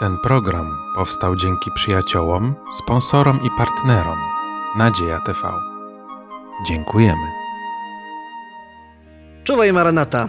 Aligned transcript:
Ten 0.00 0.18
program 0.18 0.78
powstał 0.94 1.36
dzięki 1.36 1.70
przyjaciołom, 1.74 2.54
sponsorom 2.72 3.40
i 3.46 3.48
partnerom 3.58 4.18
Nadzieja 4.78 5.20
TV. 5.20 5.38
Dziękujemy. 6.66 7.26
Czuwaj 9.44 9.72
Maranata. 9.72 10.28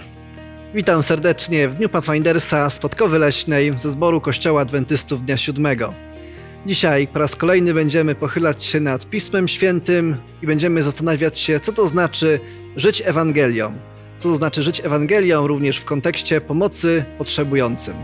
Witam 0.73 1.03
serdecznie 1.03 1.67
w 1.67 1.75
Dniu 1.75 1.89
Pathfindersa 1.89 2.69
z 2.69 2.79
Podkowy 2.79 3.19
Leśnej 3.19 3.73
ze 3.77 3.91
zboru 3.91 4.21
Kościoła 4.21 4.61
Adwentystów 4.61 5.25
Dnia 5.25 5.37
Siódmego. 5.37 5.93
Dzisiaj 6.65 7.07
po 7.07 7.19
raz 7.19 7.35
kolejny 7.35 7.73
będziemy 7.73 8.15
pochylać 8.15 8.63
się 8.63 8.79
nad 8.79 9.05
Pismem 9.05 9.47
Świętym 9.47 10.17
i 10.41 10.47
będziemy 10.47 10.83
zastanawiać 10.83 11.39
się, 11.39 11.59
co 11.59 11.71
to 11.73 11.87
znaczy 11.87 12.39
żyć 12.75 13.03
Ewangelią. 13.05 13.73
Co 14.19 14.29
to 14.29 14.35
znaczy 14.35 14.63
żyć 14.63 14.81
Ewangelią 14.85 15.47
również 15.47 15.77
w 15.77 15.85
kontekście 15.85 16.41
pomocy 16.41 17.05
potrzebującym. 17.17 17.95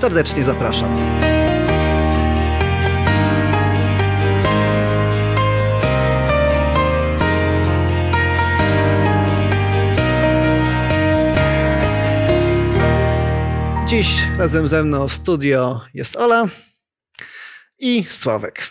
Serdecznie 0.00 0.44
zapraszam. 0.44 0.96
Dziś 13.88 14.08
razem 14.36 14.68
ze 14.68 14.84
mną 14.84 15.08
w 15.08 15.12
studio 15.12 15.80
jest 15.94 16.16
Ola 16.16 16.48
i 17.78 18.04
Sławek. 18.08 18.68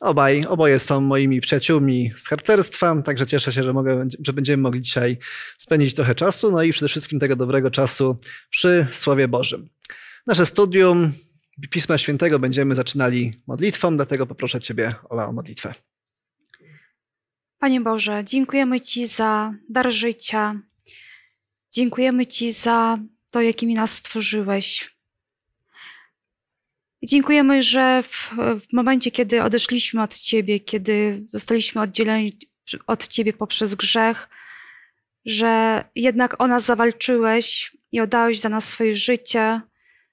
Obaj, 0.00 0.44
oboje 0.48 0.78
są 0.78 1.00
moimi 1.00 1.40
przyjaciółmi 1.40 2.12
z 2.16 2.28
harcerstwa, 2.28 3.02
także 3.02 3.26
cieszę 3.26 3.52
się, 3.52 3.62
że, 3.62 3.72
mogę, 3.72 4.04
że 4.24 4.32
będziemy 4.32 4.62
mogli 4.62 4.82
dzisiaj 4.82 5.18
spędzić 5.58 5.94
trochę 5.94 6.14
czasu, 6.14 6.50
no 6.50 6.62
i 6.62 6.72
przede 6.72 6.88
wszystkim 6.88 7.20
tego 7.20 7.36
dobrego 7.36 7.70
czasu 7.70 8.18
przy 8.50 8.86
Słowie 8.90 9.28
Bożym. 9.28 9.75
Nasze 10.26 10.46
studium 10.46 11.12
Pisma 11.70 11.98
Świętego 11.98 12.38
będziemy 12.38 12.74
zaczynali 12.74 13.32
modlitwą, 13.46 13.96
dlatego 13.96 14.26
poproszę 14.26 14.60
Ciebie, 14.60 14.92
Ola, 15.08 15.28
o 15.28 15.32
modlitwę. 15.32 15.74
Panie 17.58 17.80
Boże, 17.80 18.22
dziękujemy 18.24 18.80
Ci 18.80 19.06
za 19.06 19.54
dar 19.68 19.92
życia. 19.92 20.60
Dziękujemy 21.72 22.26
Ci 22.26 22.52
za 22.52 22.98
to, 23.30 23.40
jakimi 23.40 23.74
nas 23.74 23.92
stworzyłeś. 23.92 24.96
Dziękujemy, 27.02 27.62
że 27.62 28.02
w, 28.02 28.30
w, 28.60 28.72
momencie, 28.72 29.10
kiedy 29.10 29.42
odeszliśmy 29.42 30.02
od 30.02 30.16
Ciebie, 30.16 30.60
kiedy 30.60 31.24
zostaliśmy 31.28 31.80
oddzieleni 31.80 32.38
od 32.86 33.08
Ciebie 33.08 33.32
poprzez 33.32 33.74
grzech, 33.74 34.28
że 35.24 35.84
jednak 35.94 36.40
o 36.40 36.46
nas 36.46 36.64
zawalczyłeś 36.64 37.76
i 37.92 38.00
oddałeś 38.00 38.40
za 38.40 38.48
nas 38.48 38.68
swoje 38.68 38.96
życie, 38.96 39.60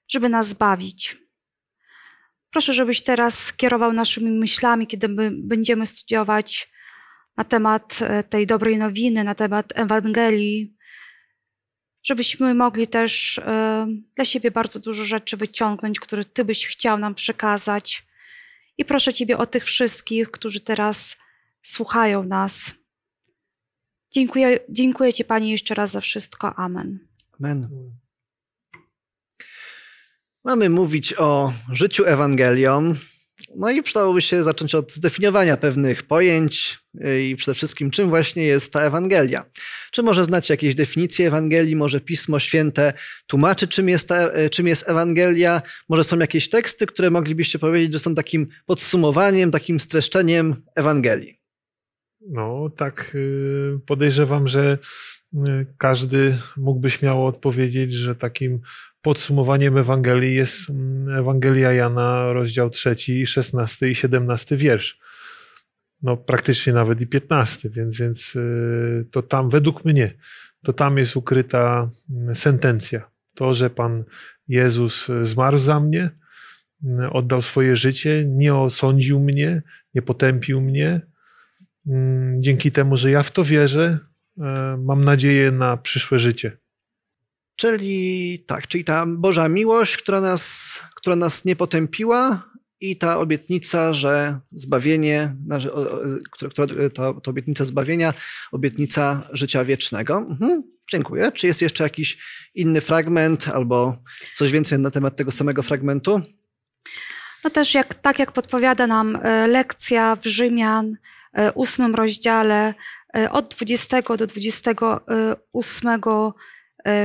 żeby 0.08 0.28
nas 0.28 0.48
zbawić. 0.48 1.16
Proszę, 2.50 2.72
żebyś 2.72 3.02
teraz 3.02 3.52
kierował 3.52 3.92
naszymi 3.92 4.30
myślami, 4.30 4.86
kiedy 4.86 5.08
my 5.08 5.30
będziemy 5.30 5.86
studiować 5.86 6.70
na 7.36 7.44
temat 7.44 7.98
tej 8.30 8.46
dobrej 8.46 8.78
nowiny, 8.78 9.24
na 9.24 9.34
temat 9.34 9.72
Ewangelii, 9.74 10.76
żebyśmy 12.02 12.54
mogli 12.54 12.86
też 12.86 13.40
dla 14.14 14.24
siebie 14.24 14.50
bardzo 14.50 14.80
dużo 14.80 15.04
rzeczy 15.04 15.36
wyciągnąć, 15.36 16.00
które 16.00 16.24
Ty 16.24 16.44
byś 16.44 16.66
chciał 16.66 16.98
nam 16.98 17.14
przekazać. 17.14 18.06
I 18.78 18.84
proszę 18.84 19.12
Ciebie 19.12 19.38
o 19.38 19.46
tych 19.46 19.64
wszystkich, 19.64 20.30
którzy 20.30 20.60
teraz 20.60 21.16
słuchają 21.62 22.24
nas. 22.24 22.72
Dziękuję, 24.12 24.58
dziękuję 24.68 25.12
Ci, 25.12 25.24
Panie, 25.24 25.50
jeszcze 25.50 25.74
raz 25.74 25.90
za 25.90 26.00
wszystko. 26.00 26.54
Amen. 26.54 26.98
Amen. 27.40 27.68
Mamy 30.44 30.70
mówić 30.70 31.14
o 31.18 31.52
życiu 31.72 32.04
Ewangelią. 32.04 32.94
No 33.56 33.70
i 33.70 33.82
przydałoby 33.82 34.22
się 34.22 34.42
zacząć 34.42 34.74
od 34.74 34.92
zdefiniowania 34.92 35.56
pewnych 35.56 36.02
pojęć 36.02 36.78
i 37.30 37.36
przede 37.36 37.54
wszystkim, 37.54 37.90
czym 37.90 38.08
właśnie 38.08 38.44
jest 38.44 38.72
ta 38.72 38.80
Ewangelia. 38.80 39.44
Czy 39.92 40.02
może 40.02 40.24
znacie 40.24 40.54
jakieś 40.54 40.74
definicje 40.74 41.26
Ewangelii, 41.26 41.76
może 41.76 42.00
Pismo 42.00 42.38
Święte 42.38 42.92
tłumaczy, 43.26 43.68
czym 43.68 43.88
jest, 43.88 44.08
ta, 44.08 44.30
czym 44.50 44.66
jest 44.66 44.88
Ewangelia, 44.88 45.62
może 45.88 46.04
są 46.04 46.18
jakieś 46.18 46.48
teksty, 46.48 46.86
które 46.86 47.10
moglibyście 47.10 47.58
powiedzieć, 47.58 47.92
że 47.92 47.98
są 47.98 48.14
takim 48.14 48.46
podsumowaniem, 48.66 49.50
takim 49.50 49.80
streszczeniem 49.80 50.54
Ewangelii? 50.74 51.38
No, 52.20 52.70
tak 52.76 53.16
podejrzewam, 53.86 54.48
że 54.48 54.78
każdy 55.78 56.36
mógłby 56.56 56.90
śmiało 56.90 57.26
odpowiedzieć, 57.26 57.92
że 57.92 58.14
takim 58.14 58.60
podsumowaniem 59.04 59.78
Ewangelii 59.78 60.34
jest 60.34 60.70
Ewangelia 61.18 61.72
Jana, 61.72 62.32
rozdział 62.32 62.70
3, 62.70 62.96
16 63.26 63.90
i 63.90 63.94
17 63.94 64.56
wiersz. 64.56 64.98
No, 66.02 66.16
praktycznie 66.16 66.72
nawet 66.72 67.00
i 67.00 67.06
15, 67.06 67.70
więc, 67.70 67.96
więc 67.96 68.38
to 69.10 69.22
tam, 69.22 69.50
według 69.50 69.84
mnie, 69.84 70.14
to 70.62 70.72
tam 70.72 70.98
jest 70.98 71.16
ukryta 71.16 71.90
sentencja. 72.34 73.10
To, 73.34 73.54
że 73.54 73.70
Pan 73.70 74.04
Jezus 74.48 75.08
zmarł 75.22 75.58
za 75.58 75.80
mnie, 75.80 76.10
oddał 77.12 77.42
swoje 77.42 77.76
życie, 77.76 78.24
nie 78.26 78.54
osądził 78.54 79.20
mnie, 79.20 79.62
nie 79.94 80.02
potępił 80.02 80.60
mnie. 80.60 81.00
Dzięki 82.38 82.72
temu, 82.72 82.96
że 82.96 83.10
ja 83.10 83.22
w 83.22 83.30
to 83.30 83.44
wierzę, 83.44 83.98
mam 84.78 85.04
nadzieję 85.04 85.50
na 85.50 85.76
przyszłe 85.76 86.18
życie. 86.18 86.63
Czyli 87.56 88.44
tak, 88.46 88.68
czyli 88.68 88.84
ta 88.84 89.06
Boża 89.06 89.48
miłość, 89.48 89.96
która 89.96 90.20
nas, 90.20 90.78
która 90.96 91.16
nas 91.16 91.44
nie 91.44 91.56
potępiła 91.56 92.50
i 92.80 92.96
ta 92.96 93.18
obietnica, 93.18 93.94
że 93.94 94.40
zbawienie, 94.52 95.36
która, 96.30 96.66
ta, 96.94 97.14
ta 97.20 97.30
obietnica 97.30 97.64
zbawienia, 97.64 98.14
obietnica 98.52 99.22
życia 99.32 99.64
wiecznego. 99.64 100.16
Mhm, 100.16 100.62
dziękuję. 100.90 101.32
Czy 101.32 101.46
jest 101.46 101.62
jeszcze 101.62 101.84
jakiś 101.84 102.18
inny 102.54 102.80
fragment 102.80 103.48
albo 103.48 103.96
coś 104.36 104.52
więcej 104.52 104.78
na 104.78 104.90
temat 104.90 105.16
tego 105.16 105.30
samego 105.30 105.62
fragmentu? 105.62 106.20
No 107.44 107.50
też 107.50 107.74
jak, 107.74 107.94
tak 107.94 108.18
jak 108.18 108.32
podpowiada 108.32 108.86
nam 108.86 109.18
lekcja 109.48 110.16
w 110.16 110.26
Rzymian, 110.26 110.96
ósmym 111.54 111.94
rozdziale, 111.94 112.74
od 113.30 113.54
20 113.54 114.02
do 114.16 114.26
28 114.26 116.00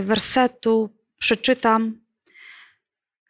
wersetu 0.03 0.90
przeczytam. 1.19 2.00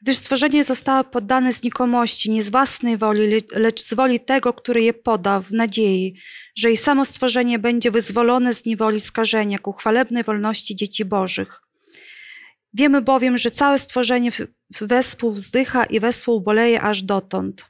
Gdyż 0.02 0.18
stworzenie 0.18 0.64
zostało 0.64 1.04
poddane 1.04 1.54
znikomości, 1.54 2.32
nie 2.32 2.44
z 2.44 2.50
własnej 2.50 2.98
woli, 2.98 3.42
lecz 3.52 3.82
z 3.82 3.94
woli 3.94 4.20
tego, 4.20 4.54
który 4.54 4.82
je 4.82 4.94
podał, 4.94 5.42
w 5.42 5.52
nadziei, 5.52 6.16
że 6.56 6.72
i 6.72 6.78
samo 6.78 7.06
stworzenie 7.06 7.60
będzie 7.60 7.92
wyzwolone 7.92 8.54
z 8.54 8.66
niewoli 8.66 9.00
skażenia 9.00 9.60
ku 9.60 9.74
chwalebnej 9.74 10.24
wolności 10.24 10.76
dzieci 10.76 11.06
Bożych. 11.06 11.62
Wiemy 12.74 13.02
bowiem, 13.02 13.38
że 13.38 13.52
całe 13.52 13.80
stworzenie 13.80 14.32
wespół 14.82 15.32
wzdycha 15.32 15.86
i 15.86 16.00
wespół 16.00 16.42
boleje 16.42 16.82
aż 16.82 17.04
dotąd. 17.04 17.66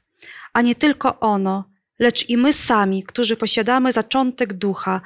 A 0.52 0.62
nie 0.62 0.74
tylko 0.74 1.20
ono, 1.20 1.64
lecz 1.98 2.28
i 2.28 2.36
my 2.36 2.52
sami, 2.52 3.02
którzy 3.02 3.36
posiadamy 3.36 3.92
zaczątek 3.92 4.52
ducha, 4.52 5.00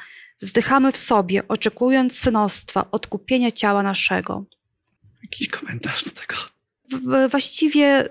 wzdychamy 0.45 0.93
w 0.93 0.97
sobie, 0.97 1.49
oczekując 1.49 2.19
synostwa, 2.19 2.91
odkupienia 2.91 3.51
ciała 3.51 3.83
naszego. 3.83 4.45
Jakiś 5.23 5.49
komentarz 5.49 6.05
do 6.05 6.11
tego? 6.11 6.35
Właściwie 7.31 8.09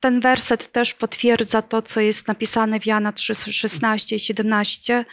ten 0.00 0.20
werset 0.20 0.72
też 0.72 0.94
potwierdza 0.94 1.62
to, 1.62 1.82
co 1.82 2.00
jest 2.00 2.28
napisane 2.28 2.80
w 2.80 2.86
Jana 2.86 3.12
3, 3.12 3.34
16 3.34 4.16
i 4.16 4.20
17, 4.20 5.04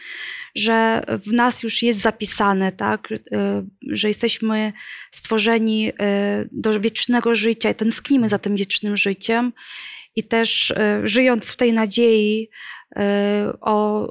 że 0.56 1.04
w 1.26 1.34
nas 1.34 1.64
już 1.64 1.84
jest 1.84 2.00
zapisane, 2.00 2.72
tak? 2.72 3.08
że 3.88 4.08
jesteśmy 4.08 4.74
stworzeni 5.12 5.92
do 6.52 6.80
wiecznego 6.80 7.36
życia 7.36 7.70
i 7.70 7.76
tęsknimy 7.76 8.30
za 8.30 8.38
tym 8.38 8.56
wiecznym 8.56 8.98
życiem. 8.98 9.54
I 10.16 10.24
też 10.24 10.74
żyjąc 11.04 11.46
w 11.46 11.56
tej 11.56 11.74
nadziei, 11.74 12.50
o, 13.62 14.08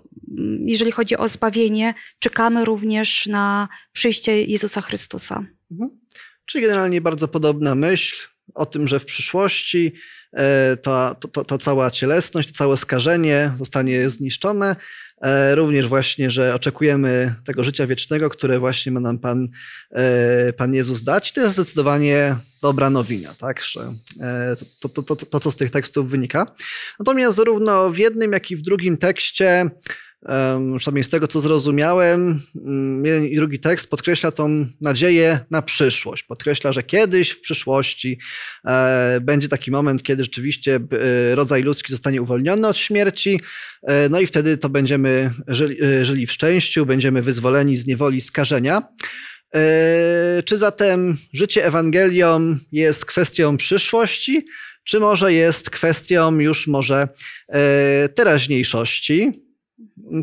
jeżeli 0.64 0.92
chodzi 0.92 1.16
o 1.16 1.28
zbawienie, 1.28 1.94
czekamy 2.18 2.64
również 2.64 3.26
na 3.26 3.68
przyjście 3.92 4.42
Jezusa 4.42 4.80
Chrystusa. 4.80 5.44
Mhm. 5.70 6.00
Czyli 6.46 6.64
generalnie 6.64 7.00
bardzo 7.00 7.28
podobna 7.28 7.74
myśl 7.74 8.28
o 8.54 8.66
tym, 8.66 8.88
że 8.88 9.00
w 9.00 9.04
przyszłości 9.04 9.92
ta, 10.82 11.14
to, 11.14 11.44
to, 11.44 11.58
cała 11.58 11.90
cielesność, 11.90 12.48
to 12.48 12.54
całe 12.54 12.76
skażenie 12.76 13.52
zostanie 13.56 14.10
zniszczone. 14.10 14.76
Również 15.54 15.88
właśnie, 15.88 16.30
że 16.30 16.54
oczekujemy 16.54 17.34
tego 17.44 17.64
życia 17.64 17.86
wiecznego, 17.86 18.30
które 18.30 18.58
właśnie 18.58 18.92
ma 18.92 19.00
nam 19.00 19.18
Pan, 19.18 19.48
Pan 20.56 20.74
Jezus 20.74 21.02
dać. 21.02 21.30
I 21.30 21.32
to 21.32 21.40
jest 21.40 21.52
zdecydowanie 21.52 22.36
dobra 22.62 22.90
nowina, 22.90 23.34
tak? 23.34 23.62
Że 23.62 23.80
to, 24.80 24.88
to, 24.88 25.02
to, 25.02 25.16
to, 25.16 25.40
co 25.40 25.50
z 25.50 25.56
tych 25.56 25.70
tekstów 25.70 26.10
wynika. 26.10 26.46
Natomiast 26.98 27.36
zarówno 27.36 27.90
w 27.90 27.98
jednym, 27.98 28.32
jak 28.32 28.50
i 28.50 28.56
w 28.56 28.62
drugim 28.62 28.96
tekście 28.96 29.70
przynajmniej 30.78 31.04
z 31.04 31.08
tego, 31.08 31.26
co 31.26 31.40
zrozumiałem, 31.40 32.40
mm, 32.64 33.06
jeden 33.06 33.26
i 33.26 33.36
drugi 33.36 33.60
tekst 33.60 33.90
podkreśla 33.90 34.30
tą 34.30 34.66
nadzieję 34.80 35.40
na 35.50 35.62
przyszłość. 35.62 36.22
Podkreśla, 36.22 36.72
że 36.72 36.82
kiedyś 36.82 37.30
w 37.30 37.40
przyszłości 37.40 38.18
e, 38.64 39.18
będzie 39.22 39.48
taki 39.48 39.70
moment, 39.70 40.02
kiedy 40.02 40.24
rzeczywiście 40.24 40.76
e, 40.76 41.34
rodzaj 41.34 41.62
ludzki 41.62 41.92
zostanie 41.92 42.22
uwolniony 42.22 42.68
od 42.68 42.78
śmierci, 42.78 43.40
e, 43.82 44.08
no 44.08 44.20
i 44.20 44.26
wtedy 44.26 44.56
to 44.56 44.68
będziemy 44.68 45.30
żyli, 45.48 45.76
żyli 46.02 46.26
w 46.26 46.32
szczęściu, 46.32 46.86
będziemy 46.86 47.22
wyzwoleni 47.22 47.76
z 47.76 47.86
niewoli 47.86 48.20
skażenia. 48.20 48.82
Czy 50.44 50.56
zatem 50.56 51.16
życie 51.32 51.66
Ewangelią 51.66 52.56
jest 52.72 53.04
kwestią 53.04 53.56
przyszłości, 53.56 54.44
czy 54.84 55.00
może 55.00 55.32
jest 55.32 55.70
kwestią 55.70 56.38
już 56.38 56.66
może 56.66 57.08
teraźniejszości? 58.14 59.47
No 59.96 60.22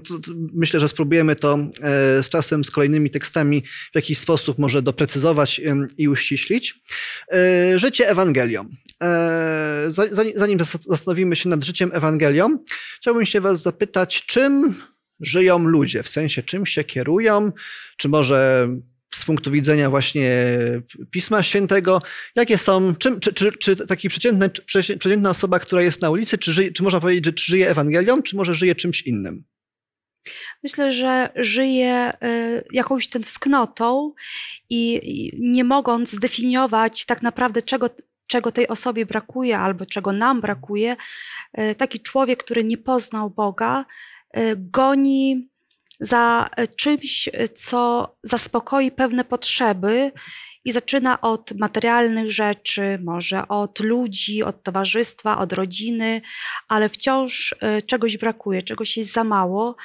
myślę, 0.53 0.79
że 0.79 0.87
spróbujemy 0.87 1.35
to 1.35 1.53
e, 1.53 2.23
z 2.23 2.29
czasem, 2.29 2.63
z 2.63 2.71
kolejnymi 2.71 3.09
tekstami 3.09 3.63
w 3.91 3.95
jakiś 3.95 4.17
sposób 4.17 4.59
może 4.59 4.81
doprecyzować 4.81 5.61
i 5.97 6.07
uściślić. 6.07 6.81
E, 7.31 7.79
życie 7.79 8.09
Ewangelią. 8.09 8.69
E, 9.03 9.87
zanim 10.35 10.59
zastanowimy 10.87 11.35
się 11.35 11.49
nad 11.49 11.63
życiem 11.63 11.91
Ewangelią, 11.93 12.59
chciałbym 12.97 13.25
się 13.25 13.41
Was 13.41 13.61
zapytać, 13.61 14.25
czym 14.25 14.75
żyją 15.19 15.59
ludzie, 15.59 16.03
w 16.03 16.09
sensie 16.09 16.43
czym 16.43 16.65
się 16.65 16.83
kierują, 16.83 17.51
czy 17.97 18.09
może 18.09 18.69
z 19.15 19.25
punktu 19.25 19.51
widzenia 19.51 19.89
właśnie 19.89 20.31
Pisma 21.11 21.43
Świętego, 21.43 21.99
jakie 22.35 22.57
są, 22.57 22.95
czym, 22.95 23.19
czy, 23.19 23.33
czy, 23.33 23.51
czy 23.51 23.75
taki 23.75 24.09
przeciętny, 24.09 24.49
przeciętna 24.99 25.29
osoba, 25.29 25.59
która 25.59 25.81
jest 25.81 26.01
na 26.01 26.09
ulicy, 26.09 26.37
czy, 26.37 26.51
żyje, 26.51 26.71
czy 26.71 26.83
można 26.83 26.99
powiedzieć, 26.99 27.25
że 27.25 27.33
czy 27.33 27.51
żyje 27.51 27.69
Ewangelią, 27.69 28.21
czy 28.21 28.35
może 28.35 28.55
żyje 28.55 28.75
czymś 28.75 29.01
innym? 29.01 29.43
Myślę, 30.63 30.91
że 30.91 31.29
żyje 31.35 32.13
y, 32.23 32.63
jakąś 32.71 33.07
tęsknotą 33.07 34.13
i 34.69 35.31
nie 35.39 35.63
mogąc 35.63 36.11
zdefiniować 36.11 37.05
tak 37.05 37.21
naprawdę 37.21 37.61
czego, 37.61 37.89
czego 38.27 38.51
tej 38.51 38.67
osobie 38.67 39.05
brakuje 39.05 39.59
albo 39.59 39.85
czego 39.85 40.11
nam 40.11 40.41
brakuje, 40.41 40.95
y, 41.59 41.75
taki 41.75 41.99
człowiek, 41.99 42.43
który 42.43 42.63
nie 42.63 42.77
poznał 42.77 43.29
Boga, 43.29 43.85
y, 44.37 44.55
goni 44.57 45.49
za 45.99 46.49
czymś, 46.77 47.29
co 47.55 48.09
zaspokoi 48.23 48.91
pewne 48.91 49.25
potrzeby 49.25 50.11
i 50.65 50.71
zaczyna 50.71 51.21
od 51.21 51.51
materialnych 51.51 52.31
rzeczy, 52.31 52.99
może 53.03 53.47
od 53.47 53.79
ludzi, 53.79 54.43
od 54.43 54.63
towarzystwa, 54.63 55.37
od 55.37 55.53
rodziny, 55.53 56.21
ale 56.67 56.89
wciąż 56.89 57.55
czegoś 57.85 58.17
brakuje, 58.17 58.61
czegoś 58.61 58.97
jest 58.97 59.13
za 59.13 59.23
mało. 59.23 59.75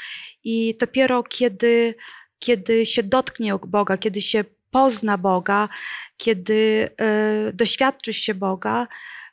I 0.44 0.76
dopiero 0.80 1.22
kiedy, 1.22 1.94
kiedy 2.38 2.86
się 2.86 3.02
dotknie 3.02 3.58
Boga, 3.66 3.96
kiedy 3.96 4.22
się 4.22 4.44
pozna 4.70 5.18
Boga, 5.18 5.68
kiedy 6.16 6.90
y, 7.48 7.52
doświadczy 7.52 8.12
się 8.12 8.34
Boga, 8.34 8.88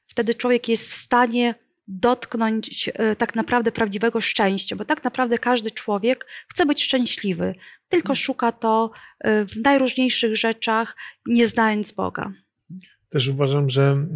wtedy 0.08 0.34
człowiek 0.34 0.70
jest 0.70 0.90
w 0.90 0.94
stanie 0.94 1.56
dotknąć 1.88 2.88
y, 3.12 3.16
tak 3.16 3.36
naprawdę 3.36 3.72
prawdziwego 3.72 4.22
szczęścia, 4.22 4.76
bo 4.76 4.86
tak 4.86 5.04
naprawdę 5.04 5.38
każdy 5.38 5.72
człowiek 5.72 6.26
chce 6.48 6.66
być 6.66 6.84
szczęśliwy, 6.84 7.56
tylko 7.90 8.10
mhm. 8.10 8.16
szuka 8.16 8.52
to 8.52 8.92
y, 9.26 9.46
w 9.46 9.56
najróżniejszych 9.64 10.36
rzeczach, 10.36 10.96
nie 11.26 11.48
znając 11.48 11.92
Boga. 11.92 12.32
Też 13.10 13.28
uważam, 13.28 13.70
że 13.70 14.08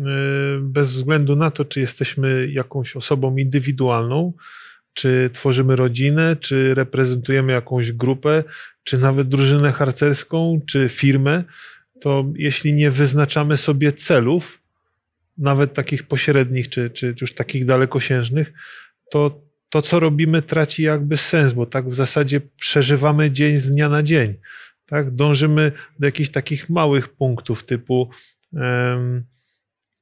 bez 0.61 0.91
względu 0.91 1.35
na 1.35 1.51
to, 1.51 1.65
czy 1.65 1.79
jesteśmy 1.79 2.47
jakąś 2.51 2.95
osobą 2.95 3.37
indywidualną, 3.37 4.33
czy 4.93 5.29
tworzymy 5.33 5.75
rodzinę, 5.75 6.35
czy 6.35 6.73
reprezentujemy 6.75 7.53
jakąś 7.53 7.91
grupę, 7.91 8.43
czy 8.83 8.97
nawet 8.97 9.29
drużynę 9.29 9.71
harcerską, 9.71 10.59
czy 10.67 10.89
firmę, 10.89 11.43
to 12.01 12.25
jeśli 12.35 12.73
nie 12.73 12.91
wyznaczamy 12.91 13.57
sobie 13.57 13.93
celów, 13.93 14.60
nawet 15.37 15.73
takich 15.73 16.03
pośrednich, 16.03 16.69
czy, 16.69 16.89
czy 16.89 17.15
już 17.21 17.35
takich 17.35 17.65
dalekosiężnych, 17.65 18.53
to 19.11 19.41
to, 19.69 19.81
co 19.81 19.99
robimy, 19.99 20.41
traci 20.41 20.83
jakby 20.83 21.17
sens, 21.17 21.53
bo 21.53 21.65
tak 21.65 21.89
w 21.89 21.95
zasadzie 21.95 22.41
przeżywamy 22.41 23.31
dzień 23.31 23.59
z 23.59 23.71
dnia 23.71 23.89
na 23.89 24.03
dzień. 24.03 24.33
Tak? 24.85 25.15
Dążymy 25.15 25.71
do 25.99 26.05
jakichś 26.05 26.29
takich 26.29 26.69
małych 26.69 27.09
punktów, 27.09 27.63
typu 27.63 28.09
um, 28.53 29.23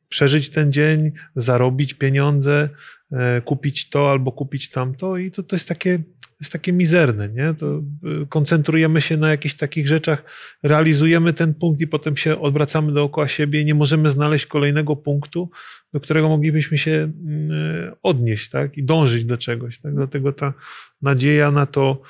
przeżyć 0.09 0.49
ten 0.49 0.71
dzień, 0.71 1.11
zarobić 1.35 1.93
pieniądze, 1.93 2.69
E, 3.11 3.41
kupić 3.41 3.89
to 3.89 4.11
albo 4.11 4.31
kupić 4.31 4.69
tamto 4.69 5.17
i 5.17 5.31
to, 5.31 5.43
to 5.43 5.55
jest 5.55 5.67
takie 5.67 5.99
jest 6.39 6.51
takie 6.53 6.73
mizerne, 6.73 7.29
nie? 7.29 7.53
To 7.53 7.77
e, 7.77 7.81
koncentrujemy 8.29 9.01
się 9.01 9.17
na 9.17 9.29
jakichś 9.29 9.55
takich 9.55 9.87
rzeczach, 9.87 10.23
realizujemy 10.63 11.33
ten 11.33 11.53
punkt 11.53 11.81
i 11.81 11.87
potem 11.87 12.17
się 12.17 12.41
odwracamy 12.41 12.93
dookoła 12.93 13.27
siebie 13.27 13.65
nie 13.65 13.75
możemy 13.75 14.09
znaleźć 14.09 14.45
kolejnego 14.45 14.95
punktu, 14.95 15.49
do 15.93 15.99
którego 15.99 16.29
moglibyśmy 16.29 16.77
się 16.77 16.91
mm, 16.91 17.51
e, 17.51 17.95
odnieść, 18.03 18.49
tak? 18.49 18.77
I 18.77 18.83
dążyć 18.83 19.25
do 19.25 19.37
czegoś, 19.37 19.79
tak? 19.79 19.95
Dlatego 19.95 20.33
ta 20.33 20.53
nadzieja 21.01 21.51
na 21.51 21.65
to, 21.65 22.01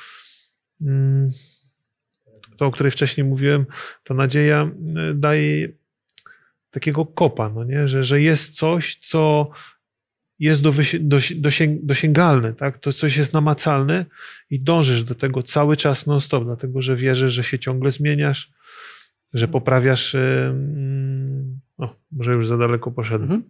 mm, 0.82 1.30
to, 2.58 2.66
o 2.66 2.72
której 2.72 2.92
wcześniej 2.92 3.28
mówiłem, 3.28 3.66
ta 4.04 4.14
nadzieja 4.14 4.72
daje 5.16 5.70
takiego 6.72 7.06
kopa, 7.06 7.50
no 7.50 7.64
nie? 7.64 7.88
Że, 7.88 8.04
że 8.04 8.22
jest 8.22 8.56
coś, 8.56 8.96
co 8.96 9.52
jest 10.40 10.62
do, 10.62 10.74
do, 11.00 11.18
dosięg, 11.36 11.86
dosięgalne, 11.86 12.54
tak? 12.54 12.78
to 12.78 12.94
coś 12.94 13.18
jest 13.18 13.34
namacalne 13.34 14.06
i 14.50 14.62
dążysz 14.62 15.04
do 15.04 15.16
tego 15.16 15.44
cały 15.44 15.78
czas 15.78 16.08
non-stop, 16.08 16.44
dlatego 16.44 16.82
że 16.82 16.96
wierzysz, 16.96 17.34
że 17.34 17.44
się 17.44 17.60
ciągle 17.60 17.92
zmieniasz, 17.92 18.52
że 19.34 19.48
poprawiasz. 19.48 20.16
No, 21.80 21.96
może 22.12 22.32
już 22.32 22.48
za 22.48 22.58
daleko 22.58 22.92
poszedłem. 22.92 23.32
Mhm. 23.32 23.44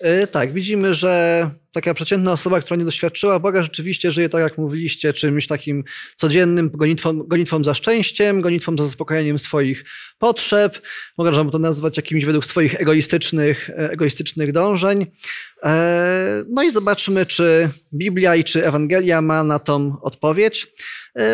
E, 0.00 0.26
tak, 0.26 0.52
widzimy, 0.52 0.94
że 0.94 1.50
taka 1.72 1.94
przeciętna 1.94 2.32
osoba, 2.32 2.60
która 2.60 2.78
nie 2.78 2.84
doświadczyła 2.84 3.38
Boga, 3.38 3.62
rzeczywiście 3.62 4.10
żyje, 4.10 4.28
tak 4.28 4.42
jak 4.42 4.58
mówiliście, 4.58 5.12
czymś 5.12 5.46
takim 5.46 5.84
codziennym 6.14 6.70
gonitwą, 6.70 7.22
gonitwą 7.22 7.64
za 7.64 7.74
szczęściem, 7.74 8.40
gonitwą 8.40 8.76
za 8.76 8.84
zaspokajaniem 8.84 9.38
swoich 9.38 9.84
potrzeb. 10.18 10.80
Można 11.18 11.50
to 11.50 11.58
nazwać 11.58 11.96
jakimiś 11.96 12.24
według 12.24 12.44
swoich 12.44 12.80
egoistycznych, 12.80 13.70
e, 13.70 13.90
egoistycznych 13.90 14.52
dążeń. 14.52 15.06
E, 15.62 16.42
no 16.48 16.62
i 16.62 16.70
zobaczmy, 16.70 17.26
czy 17.26 17.68
Biblia 17.94 18.36
i 18.36 18.44
czy 18.44 18.66
Ewangelia 18.66 19.22
ma 19.22 19.44
na 19.44 19.58
tą 19.58 20.00
odpowiedź. 20.00 20.66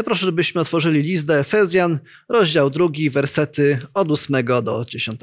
Proszę, 0.05 0.27
żebyśmy 0.27 0.61
otworzyli 0.61 1.03
list 1.03 1.27
do 1.27 1.39
Efezjan, 1.39 1.99
rozdział 2.29 2.71
drugi, 2.71 3.11
wersety 3.11 3.79
od 3.95 4.11
8 4.11 4.45
do 4.63 4.85
10. 4.89 5.21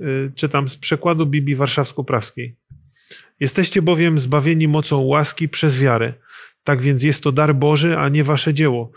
Y, 0.00 0.32
czytam 0.34 0.68
z 0.68 0.76
przekładu 0.76 1.26
Biblii 1.26 1.56
Warszawsko-Prawskiej. 1.56 2.56
Jesteście 3.40 3.82
bowiem 3.82 4.20
zbawieni 4.20 4.68
mocą 4.68 5.00
łaski 5.00 5.48
przez 5.48 5.78
wiarę. 5.78 6.14
Tak 6.64 6.82
więc 6.82 7.02
jest 7.02 7.22
to 7.22 7.32
dar 7.32 7.54
Boży, 7.54 7.98
a 7.98 8.08
nie 8.08 8.24
wasze 8.24 8.54
dzieło. 8.54 8.92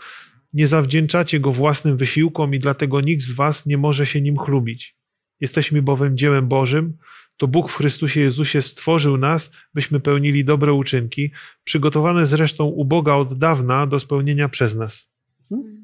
Nie 0.52 0.66
zawdzięczacie 0.66 1.40
go 1.40 1.52
własnym 1.52 1.96
wysiłkom 1.96 2.54
i 2.54 2.58
dlatego 2.58 3.00
nikt 3.00 3.22
z 3.22 3.32
was 3.32 3.66
nie 3.66 3.78
może 3.78 4.06
się 4.06 4.20
nim 4.20 4.38
chlubić. 4.38 4.96
Jesteśmy 5.40 5.82
bowiem 5.82 6.16
dziełem 6.16 6.48
Bożym, 6.48 6.96
to 7.36 7.48
Bóg 7.48 7.70
w 7.70 7.76
Chrystusie 7.76 8.20
Jezusie 8.20 8.62
stworzył 8.62 9.16
nas, 9.16 9.50
byśmy 9.74 10.00
pełnili 10.00 10.44
dobre 10.44 10.72
uczynki, 10.72 11.30
przygotowane 11.64 12.26
zresztą 12.26 12.64
u 12.64 12.84
Boga 12.84 13.14
od 13.14 13.38
dawna 13.38 13.86
do 13.86 14.00
spełnienia 14.00 14.48
przez 14.48 14.74
nas. 14.74 15.10
Hmm. 15.48 15.79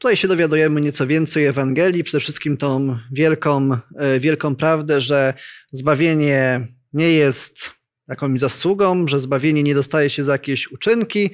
Tutaj 0.00 0.16
się 0.16 0.28
dowiadujemy 0.28 0.80
nieco 0.80 1.06
więcej 1.06 1.46
Ewangelii, 1.46 2.04
przede 2.04 2.20
wszystkim 2.20 2.56
tą 2.56 2.98
wielką, 3.12 3.70
e, 3.96 4.20
wielką 4.20 4.56
prawdę, 4.56 5.00
że 5.00 5.34
zbawienie 5.72 6.66
nie 6.92 7.12
jest 7.12 7.70
jakąś 8.08 8.40
zasługą, 8.40 9.08
że 9.08 9.20
zbawienie 9.20 9.62
nie 9.62 9.74
dostaje 9.74 10.10
się 10.10 10.22
za 10.22 10.32
jakieś 10.32 10.72
uczynki, 10.72 11.30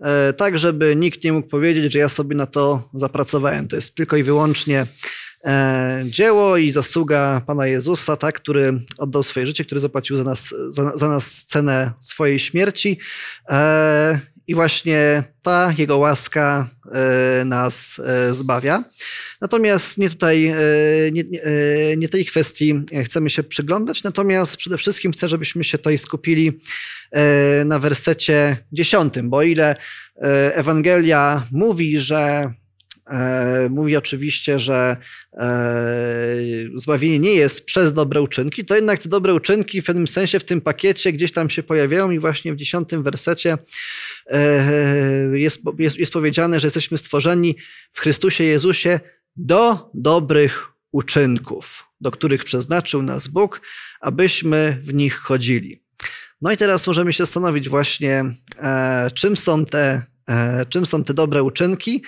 e, 0.00 0.32
tak 0.32 0.58
żeby 0.58 0.96
nikt 0.96 1.24
nie 1.24 1.32
mógł 1.32 1.48
powiedzieć, 1.48 1.92
że 1.92 1.98
ja 1.98 2.08
sobie 2.08 2.36
na 2.36 2.46
to 2.46 2.88
zapracowałem. 2.94 3.68
To 3.68 3.76
jest 3.76 3.94
tylko 3.94 4.16
i 4.16 4.22
wyłącznie 4.22 4.86
e, 5.44 6.02
dzieło 6.04 6.56
i 6.56 6.72
zasługa 6.72 7.42
Pana 7.46 7.66
Jezusa, 7.66 8.16
tak, 8.16 8.34
który 8.34 8.80
oddał 8.98 9.22
swoje 9.22 9.46
życie, 9.46 9.64
który 9.64 9.80
zapłacił 9.80 10.16
za 10.16 10.24
nas, 10.24 10.54
za, 10.68 10.96
za 10.96 11.08
nas 11.08 11.44
cenę 11.44 11.92
swojej 12.00 12.38
śmierci. 12.38 12.98
I 14.46 14.54
właśnie 14.54 15.22
ta 15.42 15.72
Jego 15.78 15.98
łaska 15.98 16.68
e, 16.92 17.44
nas 17.44 18.00
e, 18.04 18.34
zbawia. 18.34 18.84
Natomiast 19.40 19.98
nie 19.98 20.10
tutaj, 20.10 20.46
e, 20.46 20.56
nie, 21.12 21.24
nie, 21.96 22.08
tej 22.08 22.24
kwestii 22.24 22.74
chcemy 23.04 23.30
się 23.30 23.42
przyglądać, 23.42 24.02
natomiast 24.02 24.56
przede 24.56 24.78
wszystkim 24.78 25.12
chcę, 25.12 25.28
żebyśmy 25.28 25.64
się 25.64 25.78
tutaj 25.78 25.98
skupili 25.98 26.60
na 27.64 27.78
wersecie 27.78 28.56
dziesiątym, 28.72 29.30
bo 29.30 29.42
ile 29.42 29.76
Ewangelia 30.54 31.42
mówi, 31.52 32.00
że 32.00 32.52
mówi 33.70 33.96
oczywiście, 33.96 34.60
że 34.60 34.96
e, 35.32 36.36
zbawienie 36.74 37.18
nie 37.18 37.34
jest 37.34 37.64
przez 37.64 37.92
dobre 37.92 38.22
uczynki, 38.22 38.64
to 38.64 38.74
jednak 38.74 39.02
te 39.02 39.08
dobre 39.08 39.34
uczynki 39.34 39.82
w 39.82 39.84
pewnym 39.84 40.08
sensie 40.08 40.40
w 40.40 40.44
tym 40.44 40.60
pakiecie 40.60 41.12
gdzieś 41.12 41.32
tam 41.32 41.50
się 41.50 41.62
pojawiają 41.62 42.10
i 42.10 42.18
właśnie 42.18 42.52
w 42.52 42.56
dziesiątym 42.56 43.02
wersecie 43.02 43.58
e, 44.26 45.38
jest, 45.38 45.60
jest, 45.78 45.98
jest 45.98 46.12
powiedziane, 46.12 46.60
że 46.60 46.66
jesteśmy 46.66 46.98
stworzeni 46.98 47.56
w 47.92 48.00
Chrystusie 48.00 48.44
Jezusie 48.44 49.00
do 49.36 49.90
dobrych 49.94 50.68
uczynków, 50.92 51.84
do 52.00 52.10
których 52.10 52.44
przeznaczył 52.44 53.02
nas 53.02 53.28
Bóg, 53.28 53.60
abyśmy 54.00 54.78
w 54.82 54.94
nich 54.94 55.16
chodzili. 55.16 55.82
No 56.40 56.52
i 56.52 56.56
teraz 56.56 56.86
możemy 56.86 57.12
się 57.12 57.24
zastanowić 57.24 57.68
właśnie, 57.68 58.24
e, 58.58 59.10
czym, 59.14 59.36
są 59.36 59.64
te, 59.64 60.02
e, 60.28 60.66
czym 60.66 60.86
są 60.86 61.04
te 61.04 61.14
dobre 61.14 61.42
uczynki. 61.42 62.02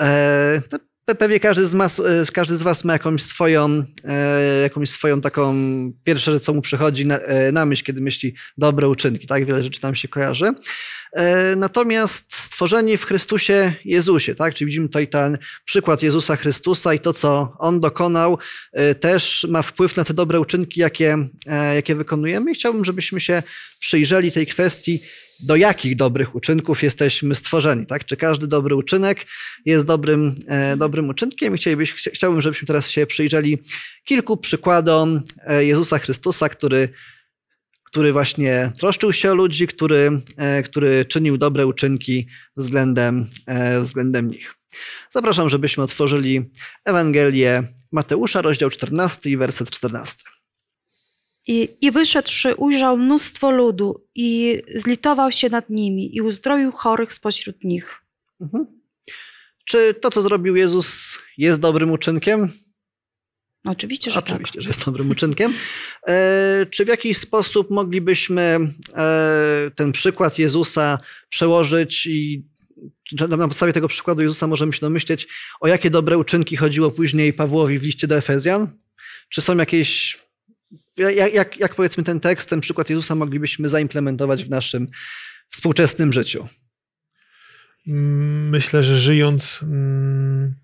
E, 0.00 0.62
Pewnie 1.18 1.40
każdy 1.40 1.64
z, 1.64 1.74
mas, 1.74 2.00
e, 2.00 2.24
każdy 2.32 2.56
z 2.56 2.62
Was 2.62 2.84
ma 2.84 2.92
jakąś 2.92 3.22
swoją, 3.22 3.84
e, 4.04 4.62
jakąś 4.62 4.90
swoją 4.90 5.20
taką 5.20 5.54
pierwsze, 6.04 6.40
co 6.40 6.54
mu 6.54 6.60
przychodzi 6.60 7.06
na, 7.06 7.18
na 7.52 7.66
myśl, 7.66 7.84
kiedy 7.84 8.00
myśli 8.00 8.34
dobre 8.58 8.88
uczynki. 8.88 9.26
Tak, 9.26 9.44
wiele 9.44 9.64
rzeczy 9.64 9.80
tam 9.80 9.94
się 9.94 10.08
kojarzy. 10.08 10.52
Natomiast 11.56 12.34
stworzenie 12.34 12.98
w 12.98 13.04
Chrystusie 13.04 13.72
Jezusie, 13.84 14.34
tak? 14.34 14.54
Czyli 14.54 14.66
widzimy 14.66 14.88
tutaj 14.88 15.08
ten 15.08 15.38
przykład 15.64 16.02
Jezusa 16.02 16.36
Chrystusa 16.36 16.94
i 16.94 17.00
to, 17.00 17.12
co 17.12 17.56
On 17.58 17.80
dokonał, 17.80 18.38
też 19.00 19.46
ma 19.48 19.62
wpływ 19.62 19.96
na 19.96 20.04
te 20.04 20.14
dobre 20.14 20.40
uczynki, 20.40 20.80
jakie, 20.80 21.28
jakie 21.74 21.94
wykonujemy. 21.94 22.50
I 22.50 22.54
chciałbym, 22.54 22.84
żebyśmy 22.84 23.20
się 23.20 23.42
przyjrzeli 23.80 24.32
tej 24.32 24.46
kwestii, 24.46 25.00
do 25.40 25.56
jakich 25.56 25.96
dobrych 25.96 26.34
uczynków 26.34 26.82
jesteśmy 26.82 27.34
stworzeni. 27.34 27.86
Tak? 27.86 28.04
Czy 28.04 28.16
każdy 28.16 28.46
dobry 28.46 28.76
uczynek 28.76 29.26
jest 29.64 29.86
dobrym, 29.86 30.34
e, 30.48 30.76
dobrym 30.76 31.08
uczynkiem? 31.08 31.56
Chciałbym, 32.12 32.40
żebyśmy 32.40 32.66
teraz 32.66 32.90
się 32.90 33.06
przyjrzeli 33.06 33.58
kilku 34.04 34.36
przykładom 34.36 35.20
e, 35.46 35.64
Jezusa 35.64 35.98
Chrystusa, 35.98 36.48
który, 36.48 36.88
który 37.84 38.12
właśnie 38.12 38.72
troszczył 38.78 39.12
się 39.12 39.32
o 39.32 39.34
ludzi, 39.34 39.66
który, 39.66 40.20
e, 40.36 40.62
który 40.62 41.04
czynił 41.04 41.38
dobre 41.38 41.66
uczynki 41.66 42.28
względem, 42.56 43.26
e, 43.46 43.80
względem 43.80 44.28
nich. 44.28 44.54
Zapraszam, 45.10 45.48
żebyśmy 45.48 45.82
otworzyli 45.82 46.50
Ewangelię 46.84 47.62
Mateusza, 47.92 48.42
rozdział 48.42 48.70
14 48.70 49.30
i 49.30 49.36
werset 49.36 49.70
14. 49.70 50.33
I, 51.46 51.68
I 51.80 51.90
wyszedłszy, 51.90 52.54
ujrzał 52.54 52.98
mnóstwo 52.98 53.50
ludu 53.50 54.06
i 54.14 54.62
zlitował 54.74 55.32
się 55.32 55.48
nad 55.48 55.70
nimi 55.70 56.16
i 56.16 56.20
uzdrowił 56.20 56.72
chorych 56.72 57.12
spośród 57.12 57.64
nich. 57.64 57.94
Mhm. 58.40 58.66
Czy 59.64 59.94
to, 59.94 60.10
co 60.10 60.22
zrobił 60.22 60.56
Jezus, 60.56 61.18
jest 61.38 61.60
dobrym 61.60 61.90
uczynkiem? 61.90 62.52
Oczywiście, 63.64 64.10
że 64.10 64.18
Oczywiście, 64.18 64.54
tak. 64.54 64.62
że 64.62 64.68
jest 64.68 64.84
dobrym 64.84 65.10
uczynkiem. 65.10 65.52
E, 66.06 66.66
czy 66.70 66.84
w 66.84 66.88
jakiś 66.88 67.18
sposób 67.18 67.70
moglibyśmy 67.70 68.58
e, 68.94 69.70
ten 69.74 69.92
przykład 69.92 70.38
Jezusa 70.38 70.98
przełożyć 71.28 72.06
i 72.06 72.44
na 73.28 73.48
podstawie 73.48 73.72
tego 73.72 73.88
przykładu 73.88 74.22
Jezusa 74.22 74.46
możemy 74.46 74.72
się 74.72 74.80
domyśleć, 74.80 75.26
o 75.60 75.68
jakie 75.68 75.90
dobre 75.90 76.18
uczynki 76.18 76.56
chodziło 76.56 76.90
później 76.90 77.32
Pawłowi 77.32 77.78
w 77.78 77.82
liście 77.82 78.06
do 78.06 78.16
Efezjan? 78.16 78.68
Czy 79.28 79.40
są 79.40 79.56
jakieś 79.56 80.18
jak, 80.96 81.34
jak, 81.34 81.56
jak 81.56 81.74
powiedzmy 81.74 82.04
ten 82.04 82.20
tekst, 82.20 82.50
ten 82.50 82.60
przykład 82.60 82.90
Jezusa 82.90 83.14
moglibyśmy 83.14 83.68
zaimplementować 83.68 84.44
w 84.44 84.50
naszym 84.50 84.86
współczesnym 85.48 86.12
życiu? 86.12 86.48
Mm, 87.86 88.48
myślę, 88.48 88.84
że 88.84 88.98
żyjąc, 88.98 89.60
mm, 89.62 90.54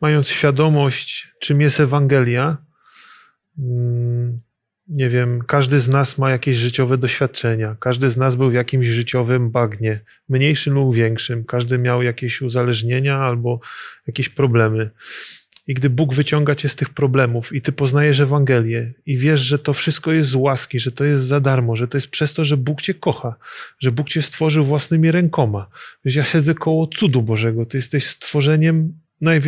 mając 0.00 0.28
świadomość, 0.28 1.34
czym 1.40 1.60
jest 1.60 1.80
Ewangelia, 1.80 2.56
mm, 3.58 4.36
nie 4.88 5.10
wiem, 5.10 5.42
każdy 5.46 5.80
z 5.80 5.88
nas 5.88 6.18
ma 6.18 6.30
jakieś 6.30 6.56
życiowe 6.56 6.98
doświadczenia, 6.98 7.76
każdy 7.80 8.10
z 8.10 8.16
nas 8.16 8.34
był 8.34 8.50
w 8.50 8.54
jakimś 8.54 8.86
życiowym 8.86 9.50
bagnie, 9.50 10.00
mniejszym 10.28 10.74
lub 10.74 10.94
większym, 10.94 11.44
każdy 11.44 11.78
miał 11.78 12.02
jakieś 12.02 12.42
uzależnienia 12.42 13.18
albo 13.18 13.60
jakieś 14.06 14.28
problemy. 14.28 14.90
I 15.68 15.74
gdy 15.74 15.90
Bóg 15.90 16.14
wyciąga 16.14 16.54
cię 16.54 16.68
z 16.68 16.76
tych 16.76 16.88
problemów 16.90 17.52
i 17.52 17.62
ty 17.62 17.72
poznajesz 17.72 18.20
Ewangelię 18.20 18.92
i 19.06 19.18
wiesz, 19.18 19.40
że 19.40 19.58
to 19.58 19.72
wszystko 19.72 20.12
jest 20.12 20.28
z 20.28 20.34
łaski, 20.34 20.80
że 20.80 20.92
to 20.92 21.04
jest 21.04 21.24
za 21.24 21.40
darmo, 21.40 21.76
że 21.76 21.88
to 21.88 21.96
jest 21.96 22.08
przez 22.08 22.34
to, 22.34 22.44
że 22.44 22.56
Bóg 22.56 22.82
cię 22.82 22.94
kocha, 22.94 23.34
że 23.80 23.92
Bóg 23.92 24.08
cię 24.08 24.22
stworzył 24.22 24.64
własnymi 24.64 25.10
rękoma. 25.10 25.70
Wiesz, 26.04 26.14
ja 26.14 26.24
siedzę 26.24 26.54
koło 26.54 26.86
cudu 26.86 27.22
Bożego, 27.22 27.66
ty 27.66 27.78
jesteś 27.78 28.06
stworzeniem 28.06 29.00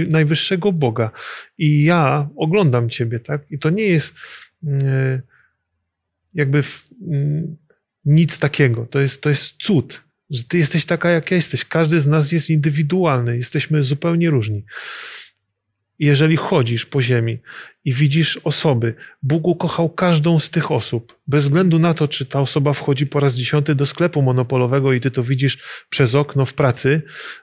najwyższego 0.08 0.72
Boga 0.72 1.10
i 1.58 1.84
ja 1.84 2.28
oglądam 2.36 2.90
ciebie, 2.90 3.20
tak? 3.20 3.42
I 3.50 3.58
to 3.58 3.70
nie 3.70 3.86
jest 3.86 4.14
mm, 4.64 5.20
jakby 6.34 6.62
mm, 7.12 7.56
nic 8.04 8.38
takiego, 8.38 8.86
to 8.86 9.00
jest, 9.00 9.22
to 9.22 9.28
jest 9.28 9.56
cud, 9.56 10.02
że 10.30 10.44
ty 10.44 10.58
jesteś 10.58 10.84
taka, 10.84 11.10
jak 11.10 11.30
ja 11.30 11.36
jesteś. 11.36 11.64
Każdy 11.64 12.00
z 12.00 12.06
nas 12.06 12.32
jest 12.32 12.50
indywidualny, 12.50 13.36
jesteśmy 13.36 13.84
zupełnie 13.84 14.30
różni 14.30 14.64
jeżeli 16.00 16.36
chodzisz 16.36 16.86
po 16.86 17.02
ziemi 17.02 17.38
i 17.84 17.92
widzisz 17.92 18.40
osoby, 18.44 18.94
Bóg 19.22 19.46
ukochał 19.46 19.90
każdą 19.90 20.40
z 20.40 20.50
tych 20.50 20.70
osób, 20.70 21.18
bez 21.26 21.44
względu 21.44 21.78
na 21.78 21.94
to, 21.94 22.08
czy 22.08 22.26
ta 22.26 22.40
osoba 22.40 22.72
wchodzi 22.72 23.06
po 23.06 23.20
raz 23.20 23.34
dziesiąty 23.34 23.74
do 23.74 23.86
sklepu 23.86 24.22
monopolowego 24.22 24.92
i 24.92 25.00
ty 25.00 25.10
to 25.10 25.24
widzisz 25.24 25.58
przez 25.90 26.14
okno 26.14 26.46
w 26.46 26.54
pracy, 26.54 27.02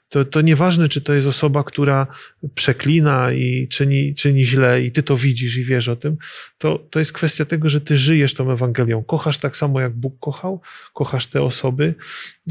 to, 0.10 0.26
to 0.26 0.42
nieważne, 0.42 0.90
czy 0.90 1.02
to 1.02 1.14
jest 1.14 1.28
osoba, 1.28 1.64
która 1.64 2.08
przeklina 2.56 3.32
i 3.32 3.68
czyni, 3.68 4.16
czyni 4.16 4.46
źle 4.46 4.84
i 4.84 4.92
ty 4.92 5.04
to 5.04 5.18
widzisz 5.18 5.58
i 5.58 5.64
wiesz 5.64 5.88
o 5.88 5.96
tym, 5.96 6.18
to, 6.58 6.88
to 6.90 7.00
jest 7.00 7.14
kwestia 7.14 7.46
tego, 7.46 7.70
że 7.70 7.82
ty 7.82 7.98
żyjesz 7.98 8.34
tą 8.34 8.52
Ewangelią. 8.52 9.04
Kochasz 9.04 9.38
tak 9.38 9.58
samo, 9.58 9.80
jak 9.80 9.94
Bóg 9.94 10.20
kochał, 10.20 10.62
kochasz 10.94 11.28
te 11.28 11.42
osoby. 11.42 11.96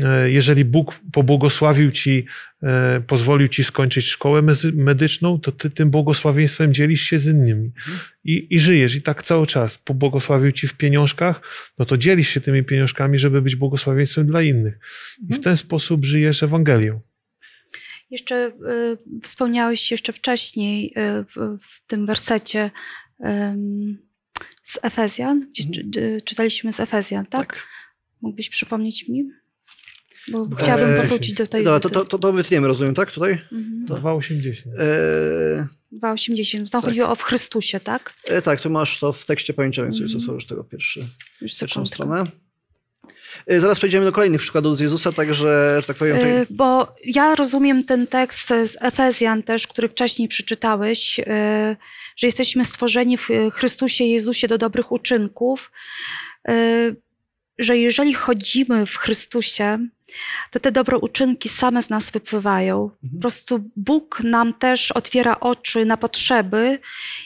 E, 0.03 0.31
jeżeli 0.31 0.65
Bóg 0.65 1.01
pobłogosławił 1.13 1.93
ci, 1.93 2.27
e, 2.63 3.01
pozwolił 3.07 3.49
ci 3.49 3.65
skończyć 3.65 4.07
szkołę 4.07 4.43
medyczną, 4.75 5.41
to 5.41 5.53
ty 5.53 5.71
tym 5.71 5.91
błogosławieństwem 5.91 6.75
dzielisz 6.75 7.03
się 7.03 7.19
z 7.19 7.27
innymi 7.27 7.71
i, 8.25 8.47
i 8.51 8.61
żyjesz 8.61 8.95
i 8.95 9.03
tak 9.03 9.23
cały 9.23 9.47
czas. 9.47 9.79
Pobłogosławił 9.79 10.53
ci 10.53 10.69
w 10.69 10.75
pieniążkach, 10.75 11.41
no 11.79 11.85
to 11.85 11.97
dzielisz 11.97 12.29
się 12.29 12.41
tymi 12.41 12.65
pieniążkami, 12.65 13.19
żeby 13.19 13.43
być 13.43 13.57
błogosławieństwem 13.57 14.27
dla 14.27 14.43
innych. 14.43 14.75
I 15.19 15.21
w 15.21 15.25
mhm. 15.25 15.43
ten 15.43 15.57
sposób 15.57 16.05
żyjesz 16.05 16.43
Ewangelią. 16.43 17.01
Jeszcze 18.11 18.47
y, 18.47 19.23
wspomniałeś 19.23 19.91
jeszcze 19.91 20.13
wcześniej 20.13 20.87
y, 20.87 21.25
w, 21.25 21.59
w, 21.63 21.87
tym 21.87 22.07
wersecie 22.07 22.71
y, 23.21 23.25
z 24.65 24.79
Efezjan, 24.83 25.41
gdzie 25.41 25.83
mhm. 25.83 26.21
czytaliśmy 26.21 26.73
z 26.73 26.81
Efezjan, 26.81 27.27
tak? 27.27 27.47
tak? 27.47 27.67
Mógłbyś 28.21 28.51
przypomnieć 28.51 29.09
mi? 29.09 29.31
Bo 30.29 30.57
chciałabym 30.57 30.97
powrócić 30.97 31.33
do 31.33 31.47
tej... 31.47 31.65
No, 31.65 31.81
to, 31.81 31.91
to, 31.91 32.05
to, 32.05 32.19
to 32.19 32.33
wytniemy, 32.33 32.69
rozumiem, 32.69 32.95
tak? 32.95 33.13
Tutaj? 33.13 33.33
Mhm. 33.33 33.87
2,80. 33.87 34.53
E... 34.79 35.67
2,80. 35.97 36.57
Tam 36.57 36.67
tak. 36.69 36.85
chodziło 36.85 37.09
o 37.09 37.15
w 37.15 37.23
Chrystusie, 37.23 37.81
tak? 37.81 38.15
E, 38.25 38.43
tak, 38.43 38.61
to 38.61 38.71
masz 38.71 38.99
to 38.99 39.13
w 39.13 39.27
tekście 39.27 39.55
pamięciowym, 39.55 39.93
mm. 39.93 40.17
otworzysz 40.17 40.47
tego 40.47 40.65
pierwszy, 40.65 41.07
Już 41.41 41.59
pierwszą 41.59 41.87
stronę. 41.87 42.27
E, 43.47 43.61
zaraz 43.61 43.79
przejdziemy 43.79 44.05
do 44.05 44.13
kolejnych 44.13 44.41
przykładów 44.41 44.77
z 44.77 44.81
Jezusa, 44.81 45.13
także, 45.13 45.79
że 45.81 45.87
tak 45.87 45.97
powiem... 45.97 46.17
E, 46.17 46.47
bo 46.51 46.95
ja 47.05 47.35
rozumiem 47.35 47.85
ten 47.85 48.07
tekst 48.07 48.49
z 48.49 48.77
Efezjan 48.81 49.43
też, 49.43 49.67
który 49.67 49.89
wcześniej 49.89 50.29
przeczytałeś, 50.29 51.21
e, 51.21 51.77
że 52.17 52.27
jesteśmy 52.27 52.65
stworzeni 52.65 53.19
w 53.19 53.29
Chrystusie 53.53 54.05
Jezusie 54.05 54.49
do 54.49 54.59
dobrych 54.59 54.93
uczynków, 54.93 55.73
że 57.59 57.79
jeżeli 57.79 58.15
chodzimy 58.15 58.87
w 58.87 58.97
Chrystusie, 58.97 59.89
to 60.51 60.61
te 60.61 60.73
dobre 60.73 60.99
uczynki 60.99 61.49
same 61.49 61.83
z 61.83 61.91
nas 61.91 62.11
wypływają. 62.11 62.83
Mhm. 62.83 63.13
Po 63.13 63.21
prostu 63.21 63.71
Bóg 63.77 64.21
nam 64.25 64.55
też 64.55 64.93
otwiera 64.93 65.41
oczy 65.41 65.85
na 65.85 65.97
potrzeby 65.97 66.79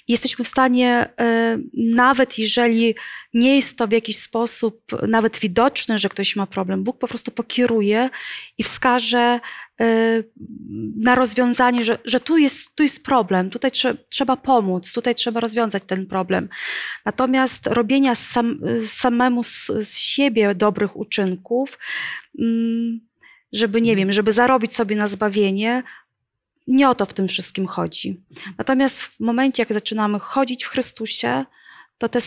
i 0.08 0.12
jesteśmy 0.12 0.44
w 0.44 0.49
stanie, 0.49 1.08
e, 1.20 1.58
nawet 1.75 2.38
jeżeli 2.38 2.94
nie 3.34 3.56
jest 3.56 3.78
to 3.78 3.88
w 3.88 3.92
jakiś 3.92 4.16
sposób 4.16 4.82
nawet 5.08 5.38
widoczne, 5.38 5.99
że 5.99 6.08
ktoś 6.08 6.37
ma 6.37 6.46
problem, 6.46 6.84
Bóg 6.84 6.99
po 6.99 7.08
prostu 7.08 7.30
pokieruje 7.30 8.10
i 8.58 8.62
wskaże 8.62 9.40
e, 9.80 10.22
na 10.96 11.14
rozwiązanie, 11.14 11.84
że, 11.84 11.99
że 12.04 12.20
tu, 12.20 12.38
jest, 12.38 12.75
tu 12.75 12.82
jest 12.82 13.04
problem, 13.04 13.50
tutaj 13.50 13.70
trze, 13.70 13.96
trzeba 14.08 14.37
pomóc, 14.37 14.92
tutaj 14.92 15.14
trzeba 15.14 15.40
rozwiązać 15.40 15.82
ten 15.87 16.06
problem. 16.06 16.49
Natomiast 17.04 17.66
robienia 17.66 18.14
sam, 18.14 18.60
samemu 18.87 19.42
z, 19.42 19.66
z 19.66 19.99
siebie 19.99 20.54
dobrych 20.54 20.96
uczynków, 20.96 21.78
żeby, 23.52 23.80
nie 23.80 23.96
wiem, 23.96 24.12
żeby 24.12 24.32
zarobić 24.32 24.75
sobie 24.75 24.96
na 24.96 25.06
zbawienie. 25.06 25.82
Nie 26.66 26.88
o 26.88 26.94
to 26.94 27.06
w 27.06 27.14
tym 27.14 27.28
wszystkim 27.28 27.66
chodzi. 27.66 28.20
Natomiast 28.58 29.02
w 29.02 29.20
momencie, 29.20 29.62
jak 29.62 29.72
zaczynamy 29.72 30.18
chodzić 30.18 30.64
w 30.64 30.68
Chrystusie, 30.68 31.44
to 31.99 32.08
te 32.08 32.20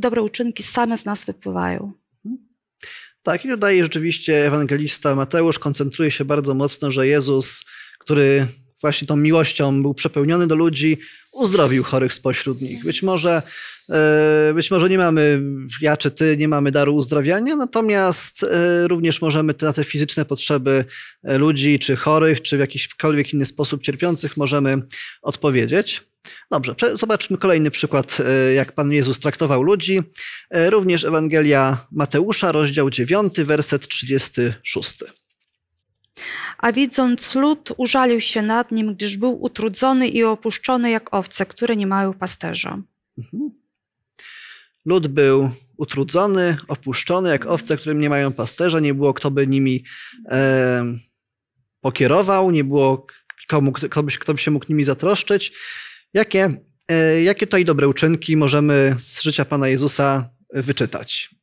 dobre 0.00 0.22
uczynki 0.22 0.62
same 0.62 0.96
z 0.96 1.04
nas 1.04 1.24
wypływają. 1.24 1.92
Tak, 3.22 3.44
i 3.44 3.48
tutaj 3.48 3.82
rzeczywiście 3.82 4.46
ewangelista 4.46 5.14
Mateusz 5.14 5.58
koncentruje 5.58 6.10
się 6.10 6.24
bardzo 6.24 6.54
mocno, 6.54 6.90
że 6.90 7.06
Jezus, 7.06 7.64
który 7.98 8.46
właśnie 8.82 9.08
tą 9.08 9.16
miłością 9.16 9.82
był 9.82 9.94
przepełniony 9.94 10.46
do 10.46 10.54
ludzi, 10.54 10.98
uzdrowił 11.32 11.84
chorych 11.84 12.14
spośród 12.14 12.60
nich. 12.60 12.84
Być 12.84 13.02
może, 13.02 13.42
e, 13.90 14.52
być 14.54 14.70
może 14.70 14.90
nie 14.90 14.98
mamy, 14.98 15.42
ja 15.80 15.96
czy 15.96 16.10
ty, 16.10 16.36
nie 16.36 16.48
mamy 16.48 16.70
daru 16.70 16.94
uzdrawiania, 16.94 17.56
natomiast 17.56 18.42
e, 18.42 18.88
również 18.88 19.20
możemy 19.20 19.54
na 19.62 19.72
te 19.72 19.84
fizyczne 19.84 20.24
potrzeby 20.24 20.84
e, 21.24 21.38
ludzi, 21.38 21.78
czy 21.78 21.96
chorych, 21.96 22.42
czy 22.42 22.56
w 22.56 22.60
jakikolwiek 22.60 23.34
inny 23.34 23.46
sposób 23.46 23.82
cierpiących 23.82 24.36
możemy 24.36 24.78
odpowiedzieć. 25.22 26.02
Dobrze, 26.50 26.74
zobaczmy 26.94 27.38
kolejny 27.38 27.70
przykład, 27.70 28.18
jak 28.56 28.72
Pan 28.72 28.92
Jezus 28.92 29.18
traktował 29.18 29.62
ludzi. 29.62 30.02
Również 30.50 31.04
Ewangelia 31.04 31.86
Mateusza, 31.92 32.52
rozdział 32.52 32.90
9, 32.90 33.40
werset 33.40 33.88
36. 33.88 34.94
A 36.58 36.72
widząc 36.72 37.34
lud, 37.34 37.72
użalił 37.76 38.20
się 38.20 38.42
nad 38.42 38.72
nim, 38.72 38.94
gdyż 38.94 39.16
był 39.16 39.42
utrudzony 39.42 40.08
i 40.08 40.24
opuszczony 40.24 40.90
jak 40.90 41.14
owce, 41.14 41.46
które 41.46 41.76
nie 41.76 41.86
mają 41.86 42.12
pasterza. 42.12 42.82
Mhm. 43.18 43.50
Lud 44.84 45.06
był 45.06 45.50
utrudzony, 45.76 46.56
opuszczony 46.68 47.30
jak 47.30 47.46
owce, 47.46 47.76
które 47.76 47.94
nie 47.94 48.10
mają 48.10 48.32
pasterza. 48.32 48.80
Nie 48.80 48.94
było 48.94 49.14
kto 49.14 49.30
by 49.30 49.46
nimi 49.46 49.84
e, 50.30 50.84
pokierował, 51.80 52.50
nie 52.50 52.64
było 52.64 53.06
komu, 53.48 53.72
kto, 53.72 54.02
by, 54.02 54.12
kto 54.12 54.34
by 54.34 54.40
się 54.40 54.50
mógł 54.50 54.66
nimi 54.68 54.84
zatroszczyć. 54.84 55.52
Jakie, 56.14 56.48
e, 56.88 57.22
jakie 57.22 57.46
tutaj 57.46 57.64
dobre 57.64 57.88
uczynki 57.88 58.36
możemy 58.36 58.94
z 58.98 59.22
życia 59.22 59.44
Pana 59.44 59.68
Jezusa 59.68 60.30
wyczytać? 60.54 61.34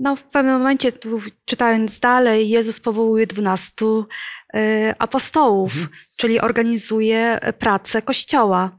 No, 0.00 0.16
w 0.16 0.24
pewnym 0.24 0.54
momencie, 0.54 0.92
tu, 0.92 1.20
czytając 1.44 2.00
dalej, 2.00 2.48
Jezus 2.48 2.80
powołuje 2.80 3.26
dwunastu 3.26 4.06
y, 4.54 4.58
apostołów, 4.98 5.72
mhm. 5.72 5.88
czyli 6.16 6.40
organizuje 6.40 7.40
pracę 7.58 8.02
Kościoła. 8.02 8.78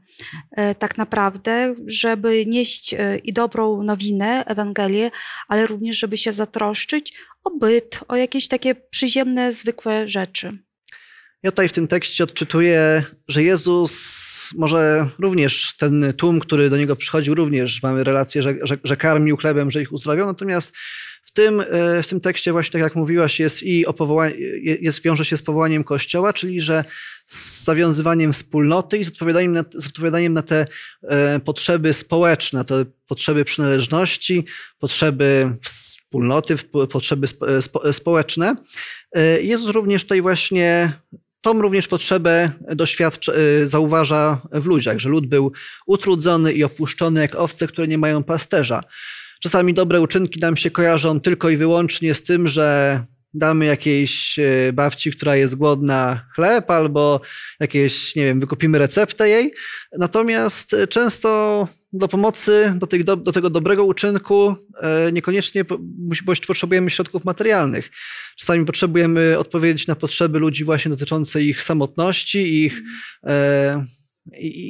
Y, 0.58 0.74
tak 0.74 0.98
naprawdę, 0.98 1.74
żeby 1.86 2.46
nieść 2.46 2.94
y, 2.94 3.20
i 3.24 3.32
dobrą 3.32 3.82
nowinę, 3.82 4.44
Ewangelię, 4.46 5.10
ale 5.48 5.66
również, 5.66 5.98
żeby 5.98 6.16
się 6.16 6.32
zatroszczyć 6.32 7.14
o 7.44 7.50
byt, 7.50 8.00
o 8.08 8.16
jakieś 8.16 8.48
takie 8.48 8.74
przyziemne, 8.74 9.52
zwykłe 9.52 10.08
rzeczy. 10.08 10.58
Ja 11.42 11.50
tutaj 11.50 11.68
w 11.68 11.72
tym 11.72 11.88
tekście 11.88 12.24
odczytuję, 12.24 13.04
że 13.28 13.42
Jezus, 13.42 13.92
może 14.58 15.08
również 15.18 15.76
ten 15.76 16.12
tłum, 16.16 16.40
który 16.40 16.70
do 16.70 16.76
niego 16.76 16.96
przychodził, 16.96 17.34
również 17.34 17.82
mamy 17.82 18.04
relację, 18.04 18.42
że, 18.42 18.54
że, 18.62 18.76
że 18.84 18.96
karmił 18.96 19.36
chlebem, 19.36 19.70
że 19.70 19.82
ich 19.82 19.92
uzdrawiał, 19.92 20.26
natomiast 20.26 20.76
w 21.22 21.32
tym, 21.32 21.60
e, 21.60 22.02
w 22.02 22.08
tym 22.08 22.20
tekście 22.20 22.52
właśnie, 22.52 22.72
tak 22.72 22.82
jak 22.82 22.94
mówiłaś, 22.94 23.40
jest 23.40 23.62
i 23.62 23.86
o 23.86 23.92
powołanie, 23.92 24.34
jest, 24.80 25.02
wiąże 25.02 25.24
się 25.24 25.36
z 25.36 25.42
powołaniem 25.42 25.84
Kościoła, 25.84 26.32
czyli 26.32 26.60
że 26.60 26.84
z 27.26 27.64
zawiązywaniem 27.64 28.32
wspólnoty 28.32 28.98
i 28.98 29.04
z 29.04 29.08
odpowiadaniem 29.08 29.52
na, 29.52 29.64
z 29.74 29.86
odpowiadaniem 29.86 30.32
na 30.32 30.42
te 30.42 30.66
e, 31.02 31.40
potrzeby 31.40 31.92
społeczne, 31.92 32.64
te 32.64 32.84
potrzeby 33.06 33.44
przynależności, 33.44 34.44
potrzeby 34.78 35.56
wspólnoty, 35.62 36.56
potrzeby 36.90 37.26
spo, 37.60 37.92
społeczne. 37.92 38.56
E, 39.12 39.42
Jezus 39.42 39.68
również 39.68 40.02
tutaj 40.02 40.22
właśnie 40.22 40.92
tą 41.40 41.62
również 41.62 41.88
potrzebę 41.88 42.50
doświadcza, 42.60 43.32
zauważa 43.64 44.42
w 44.52 44.66
ludziach, 44.66 44.98
że 44.98 45.08
lud 45.08 45.26
był 45.26 45.52
utrudzony 45.86 46.52
i 46.52 46.64
opuszczony 46.64 47.20
jak 47.20 47.34
owce, 47.34 47.66
które 47.66 47.88
nie 47.88 47.98
mają 47.98 48.22
pasterza. 48.22 48.80
Czasami 49.42 49.74
dobre 49.74 50.00
uczynki 50.00 50.40
nam 50.40 50.56
się 50.56 50.70
kojarzą 50.70 51.20
tylko 51.20 51.50
i 51.50 51.56
wyłącznie 51.56 52.14
z 52.14 52.22
tym, 52.22 52.48
że 52.48 53.00
damy 53.34 53.64
jakiejś 53.64 54.38
e, 54.38 54.72
babci, 54.72 55.10
która 55.10 55.36
jest 55.36 55.54
głodna 55.54 56.26
chleb, 56.34 56.70
albo 56.70 57.20
jakieś, 57.60 58.16
nie 58.16 58.24
wiem, 58.24 58.40
wykupimy 58.40 58.78
receptę 58.78 59.28
jej. 59.28 59.52
Natomiast 59.98 60.74
e, 60.74 60.86
często 60.86 61.68
do 61.92 62.08
pomocy, 62.08 62.72
do, 62.76 62.86
tych, 62.86 63.04
do, 63.04 63.16
do 63.16 63.32
tego 63.32 63.50
dobrego 63.50 63.84
uczynku 63.84 64.54
e, 64.80 65.12
niekoniecznie 65.12 65.64
potrzebujemy 66.46 66.90
środków 66.90 67.24
materialnych. 67.24 67.90
Czasami 68.36 68.66
potrzebujemy 68.66 69.38
odpowiedzieć 69.38 69.86
na 69.86 69.96
potrzeby 69.96 70.38
ludzi 70.38 70.64
właśnie 70.64 70.90
dotyczące 70.90 71.42
ich 71.42 71.62
samotności, 71.62 72.64
ich, 72.64 72.82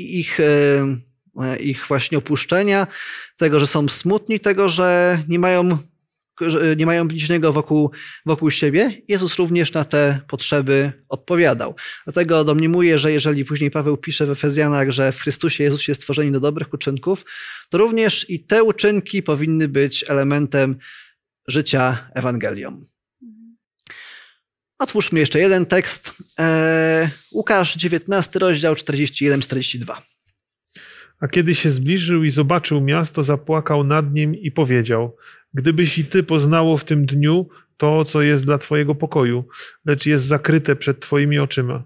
ich 0.09 0.41
E, 0.41 1.12
ich 1.61 1.87
właśnie 1.87 2.19
opuszczenia, 2.19 2.87
tego, 3.37 3.61
że 3.61 3.67
są 3.67 3.89
smutni, 3.89 4.41
tego, 4.41 4.69
że 4.69 5.19
nie 5.29 5.39
mają, 5.39 5.79
że 6.41 6.77
nie 6.77 6.87
mają 6.87 7.09
bliźniego 7.09 7.53
wokół, 7.53 7.91
wokół 8.27 8.51
siebie. 8.51 9.03
Jezus 9.09 9.37
również 9.37 9.73
na 9.73 9.85
te 9.85 10.21
potrzeby 10.29 10.93
odpowiadał. 11.09 11.75
Dlatego 12.05 12.45
domniemuję, 12.45 12.99
że 12.99 13.13
jeżeli 13.13 13.45
później 13.45 13.71
Paweł 13.71 13.97
pisze 13.97 14.27
w 14.27 14.31
Efezjanach, 14.31 14.91
że 14.91 15.13
w 15.13 15.21
Chrystusie 15.21 15.65
Jezus 15.65 15.89
jest 15.89 16.01
stworzeni 16.01 16.33
do 16.33 16.41
dobrych 16.41 16.73
uczynków, 16.73 17.25
to 17.71 17.79
również 17.79 18.31
i 18.31 18.45
te 18.45 18.65
uczynki 18.65 19.23
powinny 19.23 19.69
być 19.69 20.05
elementem 20.09 20.77
życia 21.49 22.11
Ewangelią. 22.15 22.85
Otwórzmy 24.79 25.21
jeszcze 25.21 25.41
jeden 25.41 25.67
tekst. 25.67 26.13
Eee, 26.39 27.09
Łukasz, 27.33 27.75
19 27.75 28.39
rozdział 28.39 28.75
41-42. 28.75 30.12
A 31.23 31.29
kiedy 31.29 31.55
się 31.55 31.71
zbliżył 31.71 32.25
i 32.25 32.31
zobaczył 32.31 32.81
miasto, 32.81 33.23
zapłakał 33.23 33.85
nad 33.85 34.15
nim 34.15 34.35
i 34.35 34.51
powiedział: 34.51 35.17
Gdybyś 35.55 35.99
i 35.99 36.05
ty 36.05 36.23
poznało 36.23 36.77
w 36.77 36.85
tym 36.85 37.07
dniu 37.07 37.49
to, 37.77 38.05
co 38.05 38.23
jest 38.23 38.45
dla 38.45 38.59
twojego 38.59 38.95
pokoju, 38.95 39.45
lecz 39.85 40.07
jest 40.07 40.25
zakryte 40.25 40.77
przed 40.77 41.01
twoimi 41.01 41.39
oczyma. 41.39 41.85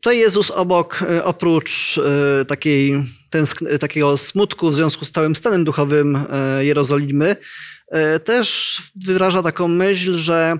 To 0.00 0.12
Jezus 0.12 0.50
obok, 0.50 1.02
e, 1.02 1.24
oprócz 1.24 1.98
e, 1.98 2.44
takiej, 2.44 3.04
tęsk- 3.30 3.78
takiego 3.78 4.16
smutku 4.16 4.70
w 4.70 4.74
związku 4.74 5.04
z 5.04 5.10
całym 5.10 5.36
stanem 5.36 5.64
duchowym 5.64 6.18
e, 6.30 6.64
Jerozolimy, 6.64 7.36
też 8.24 8.78
wyraża 9.06 9.42
taką 9.42 9.68
myśl, 9.68 10.16
że 10.16 10.56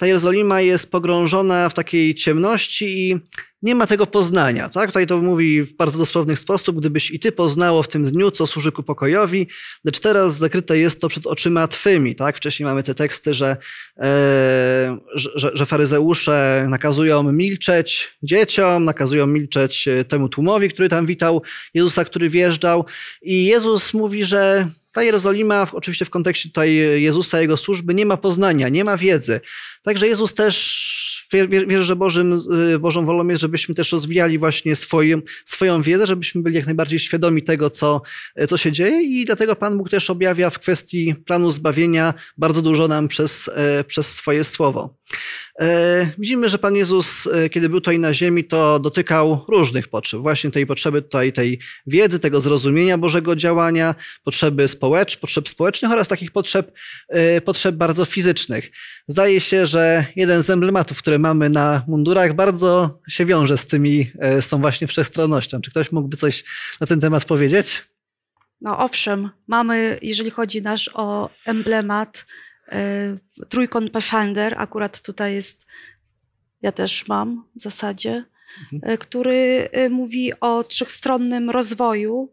ta 0.00 0.06
Jerozolima 0.06 0.60
jest 0.60 0.90
pogrążona 0.90 1.68
w 1.68 1.74
takiej 1.74 2.14
ciemności 2.14 2.98
i 2.98 3.16
nie 3.62 3.74
ma 3.74 3.86
tego 3.86 4.06
poznania. 4.06 4.68
Tak? 4.68 4.86
Tutaj 4.86 5.06
to 5.06 5.18
mówi 5.18 5.62
w 5.62 5.76
bardzo 5.76 5.98
dosłowny 5.98 6.36
sposób, 6.36 6.80
gdybyś 6.80 7.10
i 7.10 7.20
ty 7.20 7.32
poznało 7.32 7.82
w 7.82 7.88
tym 7.88 8.04
dniu, 8.04 8.30
co 8.30 8.46
służy 8.46 8.72
ku 8.72 8.82
pokojowi, 8.82 9.48
lecz 9.84 9.98
teraz 9.98 10.36
zakryte 10.36 10.78
jest 10.78 11.00
to 11.00 11.08
przed 11.08 11.26
oczyma 11.26 11.68
twymi. 11.68 12.16
Tak? 12.16 12.36
Wcześniej 12.36 12.64
mamy 12.64 12.82
te 12.82 12.94
teksty, 12.94 13.34
że, 13.34 13.56
e, 13.98 14.98
że, 15.14 15.50
że 15.54 15.66
faryzeusze 15.66 16.66
nakazują 16.68 17.32
milczeć 17.32 18.16
dzieciom, 18.22 18.84
nakazują 18.84 19.26
milczeć 19.26 19.88
e, 19.88 20.04
temu 20.04 20.28
tłumowi, 20.28 20.68
który 20.68 20.88
tam 20.88 21.06
witał 21.06 21.42
Jezusa, 21.74 22.04
który 22.04 22.30
wjeżdżał. 22.30 22.84
I 23.22 23.44
Jezus 23.44 23.94
mówi, 23.94 24.24
że 24.24 24.68
ta 24.92 25.02
Jerozolima, 25.02 25.66
oczywiście 25.72 26.04
w 26.04 26.10
kontekście 26.10 26.48
tutaj 26.48 26.74
Jezusa, 27.02 27.40
jego 27.40 27.56
służby, 27.56 27.94
nie 27.94 28.06
ma 28.06 28.16
poznania, 28.16 28.68
nie 28.68 28.84
ma 28.84 28.96
wiedzy. 28.96 29.40
Także 29.82 30.08
Jezus 30.08 30.34
też 30.34 31.19
wierzę, 31.48 31.84
że 31.84 31.96
Bożym, 31.96 32.40
y, 32.74 32.78
Bożą 32.78 33.06
wolą 33.06 33.28
jest, 33.28 33.40
żebyśmy 33.40 33.74
też 33.74 33.92
rozwijali 33.92 34.38
właśnie 34.38 34.76
swoją, 34.76 35.20
swoją 35.44 35.82
wiedzę, 35.82 36.06
żebyśmy 36.06 36.42
byli 36.42 36.56
jak 36.56 36.66
najbardziej 36.66 36.98
świadomi 36.98 37.42
tego, 37.42 37.70
co, 37.70 38.02
co 38.48 38.56
się 38.56 38.72
dzieje 38.72 39.02
i 39.02 39.24
dlatego 39.24 39.56
Pan 39.56 39.78
Bóg 39.78 39.90
też 39.90 40.10
objawia 40.10 40.50
w 40.50 40.58
kwestii 40.58 41.14
planu 41.26 41.50
zbawienia 41.50 42.14
bardzo 42.36 42.62
dużo 42.62 42.88
nam 42.88 43.08
przez, 43.08 43.50
e, 43.54 43.84
przez 43.84 44.14
swoje 44.14 44.44
słowo. 44.44 45.00
Widzimy, 46.18 46.48
że 46.48 46.58
Pan 46.58 46.76
Jezus, 46.76 47.28
kiedy 47.50 47.68
był 47.68 47.80
tutaj 47.80 47.98
na 47.98 48.14
ziemi, 48.14 48.44
to 48.44 48.78
dotykał 48.78 49.44
różnych 49.48 49.88
potrzeb. 49.88 50.20
Właśnie 50.20 50.50
tej 50.50 50.66
potrzeby 50.66 51.02
tutaj, 51.02 51.32
tej 51.32 51.60
wiedzy, 51.86 52.18
tego 52.18 52.40
zrozumienia 52.40 52.98
Bożego 52.98 53.36
działania, 53.36 53.94
potrzeby 54.24 54.68
społecz, 54.68 55.16
potrzeb 55.16 55.48
społecznych 55.48 55.92
oraz 55.92 56.08
takich 56.08 56.30
potrzeb, 56.30 56.72
potrzeb 57.44 57.76
bardzo 57.76 58.04
fizycznych. 58.04 58.70
Zdaje 59.08 59.40
się, 59.40 59.66
że 59.66 60.04
jeden 60.16 60.42
z 60.42 60.50
emblematów, 60.50 60.98
które 60.98 61.18
mamy 61.20 61.50
na 61.50 61.82
mundurach, 61.86 62.34
bardzo 62.34 62.98
się 63.08 63.26
wiąże 63.26 63.56
z 63.56 63.66
tymi, 63.66 64.06
z 64.40 64.48
tą 64.48 64.60
właśnie 64.60 64.86
wszechstronnością. 64.86 65.60
Czy 65.60 65.70
ktoś 65.70 65.92
mógłby 65.92 66.16
coś 66.16 66.44
na 66.80 66.86
ten 66.86 67.00
temat 67.00 67.24
powiedzieć? 67.24 67.82
No 68.60 68.78
owszem, 68.78 69.30
mamy, 69.46 69.98
jeżeli 70.02 70.30
chodzi 70.30 70.62
nasz 70.62 70.90
o 70.94 71.30
emblemat, 71.46 72.24
E, 72.72 73.16
trójkąt 73.48 73.90
Pathfinder, 73.90 74.54
akurat 74.58 75.02
tutaj 75.02 75.34
jest, 75.34 75.66
ja 76.62 76.72
też 76.72 77.08
mam 77.08 77.44
w 77.56 77.62
zasadzie, 77.62 78.24
mhm. 78.62 78.92
E, 78.92 78.98
który 78.98 79.68
e, 79.72 79.88
mówi 79.88 80.32
o 80.40 80.64
trzechstronnym 80.64 81.50
rozwoju, 81.50 82.32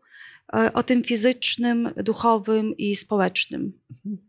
o 0.74 0.84
tym 0.84 1.04
fizycznym, 1.04 1.94
duchowym 1.96 2.78
i 2.78 2.96
społecznym. 2.96 3.80
Mhm. 3.90 4.27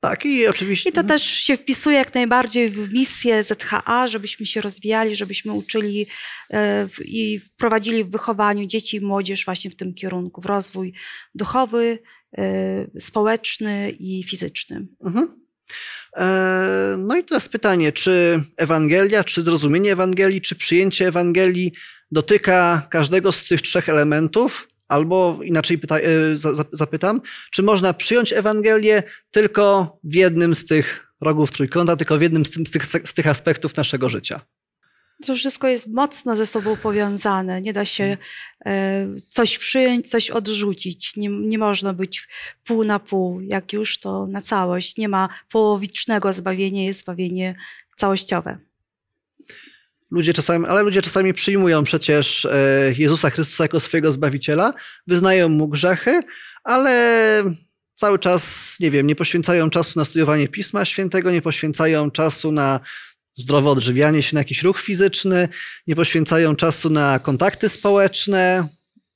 Tak, 0.00 0.26
i 0.26 0.46
oczywiście. 0.46 0.90
I 0.90 0.92
to 0.92 1.04
też 1.04 1.22
się 1.22 1.56
wpisuje 1.56 1.96
jak 1.96 2.14
najbardziej 2.14 2.68
w 2.68 2.92
misję 2.92 3.42
ZHA, 3.42 4.08
żebyśmy 4.08 4.46
się 4.46 4.60
rozwijali, 4.60 5.16
żebyśmy 5.16 5.52
uczyli 5.52 6.06
i 7.04 7.38
wprowadzili 7.38 8.04
w 8.04 8.10
wychowaniu 8.10 8.66
dzieci 8.66 8.96
i 8.96 9.00
młodzież 9.00 9.44
właśnie 9.44 9.70
w 9.70 9.76
tym 9.76 9.94
kierunku, 9.94 10.40
w 10.40 10.46
rozwój 10.46 10.92
duchowy, 11.34 11.98
Y, 12.38 13.00
społeczny 13.00 13.90
i 13.90 14.24
fizyczny. 14.24 14.86
Mhm. 15.04 15.28
E, 16.16 16.96
no 16.98 17.16
i 17.16 17.24
teraz 17.24 17.48
pytanie, 17.48 17.92
czy 17.92 18.42
Ewangelia, 18.56 19.24
czy 19.24 19.42
zrozumienie 19.42 19.92
Ewangelii, 19.92 20.40
czy 20.40 20.54
przyjęcie 20.54 21.08
Ewangelii 21.08 21.72
dotyka 22.10 22.86
każdego 22.90 23.32
z 23.32 23.44
tych 23.44 23.62
trzech 23.62 23.88
elementów? 23.88 24.68
Albo 24.90 25.38
inaczej 25.44 25.78
pyta, 25.78 25.98
e, 25.98 26.02
zapytam, 26.72 27.20
czy 27.50 27.62
można 27.62 27.94
przyjąć 27.94 28.32
Ewangelię 28.32 29.02
tylko 29.30 29.98
w 30.04 30.14
jednym 30.14 30.54
z 30.54 30.66
tych 30.66 31.12
rogów 31.20 31.52
trójkąta, 31.52 31.96
tylko 31.96 32.18
w 32.18 32.22
jednym 32.22 32.44
z, 32.44 32.50
tych, 32.70 32.86
z 32.86 33.14
tych 33.14 33.26
aspektów 33.26 33.76
naszego 33.76 34.08
życia? 34.08 34.40
To 35.26 35.36
wszystko 35.36 35.68
jest 35.68 35.86
mocno 35.86 36.36
ze 36.36 36.46
sobą 36.46 36.76
powiązane. 36.76 37.62
Nie 37.62 37.72
da 37.72 37.84
się 37.84 38.16
e, 38.66 39.06
coś 39.28 39.58
przyjąć, 39.58 40.10
coś 40.10 40.30
odrzucić. 40.30 41.16
Nie, 41.16 41.28
nie 41.28 41.58
można 41.58 41.92
być 41.92 42.28
pół 42.64 42.84
na 42.84 42.98
pół. 42.98 43.40
Jak 43.40 43.72
już, 43.72 43.98
to 43.98 44.26
na 44.26 44.40
całość. 44.40 44.96
Nie 44.96 45.08
ma 45.08 45.28
połowicznego 45.50 46.32
zbawienia, 46.32 46.82
jest 46.82 47.00
zbawienie 47.00 47.54
całościowe. 47.96 48.69
Ludzie 50.10 50.32
czasami, 50.32 50.66
ale 50.66 50.82
ludzie 50.82 51.02
czasami 51.02 51.34
przyjmują 51.34 51.84
przecież 51.84 52.44
e, 52.44 52.50
Jezusa 52.98 53.30
Chrystusa 53.30 53.64
jako 53.64 53.80
swojego 53.80 54.12
Zbawiciela, 54.12 54.72
wyznają 55.06 55.48
Mu 55.48 55.68
grzechy, 55.68 56.20
ale 56.64 57.42
cały 57.94 58.18
czas, 58.18 58.76
nie 58.80 58.90
wiem, 58.90 59.06
nie 59.06 59.16
poświęcają 59.16 59.70
czasu 59.70 59.98
na 59.98 60.04
studiowanie 60.04 60.48
Pisma 60.48 60.84
Świętego, 60.84 61.30
nie 61.30 61.42
poświęcają 61.42 62.10
czasu 62.10 62.52
na 62.52 62.80
zdrowe 63.36 63.70
odżywianie 63.70 64.22
się, 64.22 64.34
na 64.34 64.40
jakiś 64.40 64.62
ruch 64.62 64.80
fizyczny, 64.80 65.48
nie 65.86 65.96
poświęcają 65.96 66.56
czasu 66.56 66.90
na 66.90 67.18
kontakty 67.18 67.68
społeczne. 67.68 68.68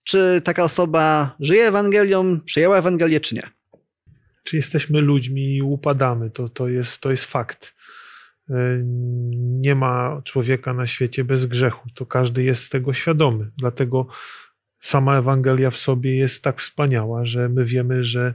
Czy 0.04 0.40
taka 0.44 0.64
osoba 0.64 1.36
żyje 1.40 1.66
Ewangelią, 1.66 2.40
przyjęła 2.40 2.78
Ewangelię, 2.78 3.20
czy 3.20 3.34
nie? 3.34 3.42
Czy 4.44 4.56
jesteśmy 4.56 5.00
ludźmi 5.00 5.56
i 5.56 5.62
upadamy? 5.62 6.30
To, 6.30 6.48
to, 6.48 6.68
jest, 6.68 7.00
to 7.00 7.10
jest 7.10 7.24
fakt. 7.24 7.74
E, 8.50 8.80
nie 9.60 9.74
ma 9.74 10.22
człowieka 10.24 10.74
na 10.74 10.86
świecie 10.86 11.24
bez 11.24 11.46
grzechu. 11.46 11.90
To 11.94 12.06
każdy 12.06 12.42
jest 12.42 12.72
tego 12.72 12.92
świadomy. 12.92 13.50
Dlatego 13.56 14.06
sama 14.80 15.18
Ewangelia 15.18 15.70
w 15.70 15.76
sobie 15.76 16.16
jest 16.16 16.44
tak 16.44 16.60
wspaniała, 16.60 17.24
że 17.24 17.48
my 17.48 17.64
wiemy, 17.64 18.04
że 18.04 18.34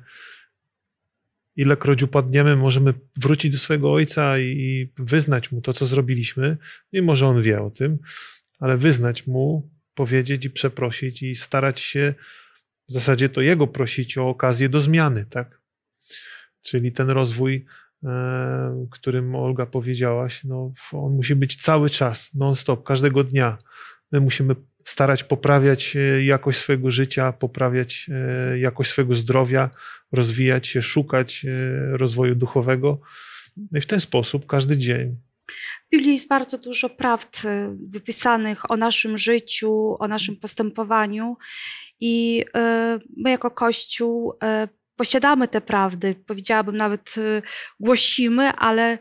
ilekroć 1.56 2.04
upadniemy, 2.04 2.56
możemy 2.56 2.93
wrócić 3.17 3.52
do 3.52 3.58
swojego 3.58 3.93
ojca 3.93 4.39
i 4.39 4.91
wyznać 4.98 5.52
mu 5.52 5.62
to, 5.62 5.74
co 5.74 5.86
zrobiliśmy, 5.86 6.58
mimo 6.93 7.15
że 7.15 7.28
on 7.28 7.41
wie 7.41 7.62
o 7.62 7.69
tym, 7.69 8.00
ale 8.60 8.78
wyznać 8.78 9.28
mu, 9.28 9.69
powiedzieć 9.93 10.45
i 10.45 10.50
przeprosić 10.50 11.24
i 11.24 11.36
starać 11.36 11.80
się 11.80 12.13
w 12.89 12.93
zasadzie 12.93 13.30
to 13.30 13.41
jego 13.41 13.67
prosić 13.67 14.17
o 14.17 14.30
okazję 14.30 14.69
do 14.69 14.82
zmiany, 14.82 15.26
tak? 15.30 15.62
Czyli 16.62 16.91
ten 16.91 17.10
rozwój, 17.10 17.65
którym 18.91 19.35
Olga 19.35 19.65
powiedziałaś, 19.65 20.43
no, 20.43 20.71
on 20.91 21.15
musi 21.15 21.35
być 21.35 21.55
cały 21.55 21.89
czas, 21.89 22.33
non-stop, 22.35 22.83
każdego 22.83 23.23
dnia. 23.23 23.57
My 24.12 24.19
musimy 24.19 24.55
starać 24.89 25.23
poprawiać 25.23 25.95
e, 25.95 26.23
jakość 26.23 26.59
swojego 26.59 26.91
życia, 26.91 27.33
poprawiać 27.33 28.09
e, 28.09 28.59
jakość 28.59 28.91
swojego 28.91 29.15
zdrowia, 29.15 29.69
rozwijać 30.12 30.67
się, 30.67 30.81
szukać 30.81 31.45
e, 31.45 31.97
rozwoju 31.97 32.35
duchowego. 32.35 33.01
No 33.57 33.77
I 33.77 33.81
w 33.81 33.85
ten 33.85 33.99
sposób 33.99 34.45
każdy 34.45 34.77
dzień. 34.77 35.17
W 35.88 35.91
Biblii 35.91 36.12
jest 36.12 36.27
bardzo 36.29 36.57
dużo 36.57 36.89
prawd 36.89 37.47
wypisanych 37.89 38.71
o 38.71 38.77
naszym 38.77 39.17
życiu, 39.17 39.95
o 39.99 40.07
naszym 40.07 40.35
postępowaniu 40.35 41.38
i 41.99 42.45
my 43.17 43.29
jako 43.29 43.51
Kościół 43.51 44.33
posiadamy 44.99 45.47
te 45.47 45.62
prawdy, 45.62 46.15
powiedziałabym 46.27 46.77
nawet 46.77 47.15
głosimy, 47.79 48.51
ale 48.53 48.97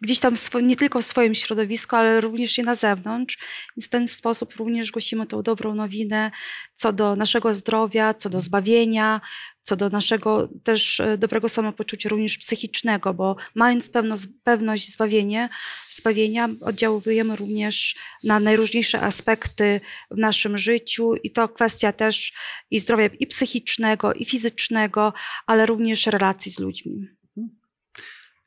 gdzieś 0.00 0.20
tam 0.20 0.34
nie 0.62 0.76
tylko 0.76 1.02
w 1.02 1.04
swoim 1.04 1.34
środowisku, 1.34 1.96
ale 1.96 2.20
również 2.20 2.58
i 2.58 2.62
na 2.62 2.74
zewnątrz. 2.74 3.38
Więc 3.76 3.86
w 3.86 3.90
ten 3.90 4.08
sposób 4.08 4.54
również 4.54 4.90
głosimy 4.90 5.26
tą 5.26 5.42
dobrą 5.42 5.74
nowinę 5.74 6.30
co 6.74 6.92
do 6.92 7.16
naszego 7.16 7.54
zdrowia, 7.54 8.14
co 8.14 8.28
do 8.28 8.40
zbawienia, 8.40 9.20
co 9.62 9.76
do 9.76 9.88
naszego 9.90 10.48
też 10.64 11.00
e, 11.00 11.18
dobrego 11.18 11.48
samopoczucia, 11.48 12.08
również 12.08 12.38
psychicznego, 12.38 13.14
bo 13.14 13.36
mając 13.54 13.90
pewność, 13.90 14.22
pewność 14.44 14.92
zbawienie, 14.92 15.48
zbawienia, 15.90 16.48
oddziałujemy 16.60 17.36
również 17.36 17.96
na 18.24 18.40
najróżniejsze 18.40 19.00
aspekty 19.00 19.80
w 20.10 20.18
naszym 20.18 20.58
życiu 20.58 21.14
i 21.14 21.30
to 21.30 21.48
kwestia 21.48 21.92
też 21.92 22.32
i 22.70 22.80
zdrowia 22.80 23.06
i 23.06 23.26
psychicznego, 23.26 24.12
i 24.12 24.24
fizycznego, 24.24 25.12
ale 25.46 25.66
również 25.66 26.06
relacji 26.06 26.52
z 26.52 26.58
ludźmi. 26.58 27.19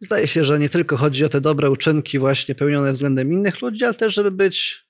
Zdaje 0.03 0.27
się, 0.27 0.43
że 0.43 0.59
nie 0.59 0.69
tylko 0.69 0.97
chodzi 0.97 1.25
o 1.25 1.29
te 1.29 1.41
dobre 1.41 1.71
uczynki 1.71 2.19
właśnie 2.19 2.55
pełnione 2.55 2.93
względem 2.93 3.33
innych 3.33 3.61
ludzi, 3.61 3.85
ale 3.85 3.93
też, 3.93 4.13
żeby 4.13 4.31
być 4.31 4.83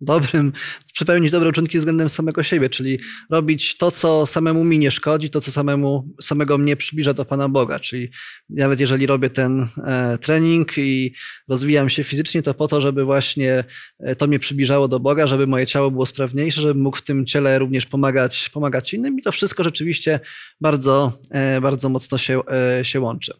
dobrym, 0.00 0.52
przepełnić 0.92 1.30
dobre 1.30 1.48
uczynki 1.48 1.78
względem 1.78 2.08
samego 2.08 2.42
siebie, 2.42 2.70
czyli 2.70 2.98
robić 3.30 3.76
to, 3.76 3.90
co 3.90 4.26
samemu 4.26 4.64
mi 4.64 4.78
nie 4.78 4.90
szkodzi, 4.90 5.30
to, 5.30 5.40
co 5.40 5.52
samemu, 5.52 6.14
samego 6.20 6.58
mnie 6.58 6.76
przybliża 6.76 7.14
do 7.14 7.24
Pana 7.24 7.48
Boga. 7.48 7.80
Czyli 7.80 8.10
nawet 8.50 8.80
jeżeli 8.80 9.06
robię 9.06 9.30
ten 9.30 9.68
e, 9.84 10.18
trening 10.18 10.72
i 10.76 11.14
rozwijam 11.48 11.90
się 11.90 12.04
fizycznie, 12.04 12.42
to 12.42 12.54
po 12.54 12.68
to, 12.68 12.80
żeby 12.80 13.04
właśnie 13.04 13.64
e, 13.98 14.14
to 14.14 14.26
mnie 14.26 14.38
przybliżało 14.38 14.88
do 14.88 15.00
Boga, 15.00 15.26
żeby 15.26 15.46
moje 15.46 15.66
ciało 15.66 15.90
było 15.90 16.06
sprawniejsze, 16.06 16.60
żeby 16.60 16.80
mógł 16.80 16.96
w 16.96 17.02
tym 17.02 17.26
ciele 17.26 17.58
również 17.58 17.86
pomagać, 17.86 18.50
pomagać 18.52 18.94
innym 18.94 19.18
i 19.18 19.22
to 19.22 19.32
wszystko 19.32 19.64
rzeczywiście 19.64 20.20
bardzo, 20.60 21.12
e, 21.30 21.60
bardzo 21.60 21.88
mocno 21.88 22.18
się, 22.18 22.40
e, 22.80 22.84
się 22.84 23.00
łączy. 23.00 23.32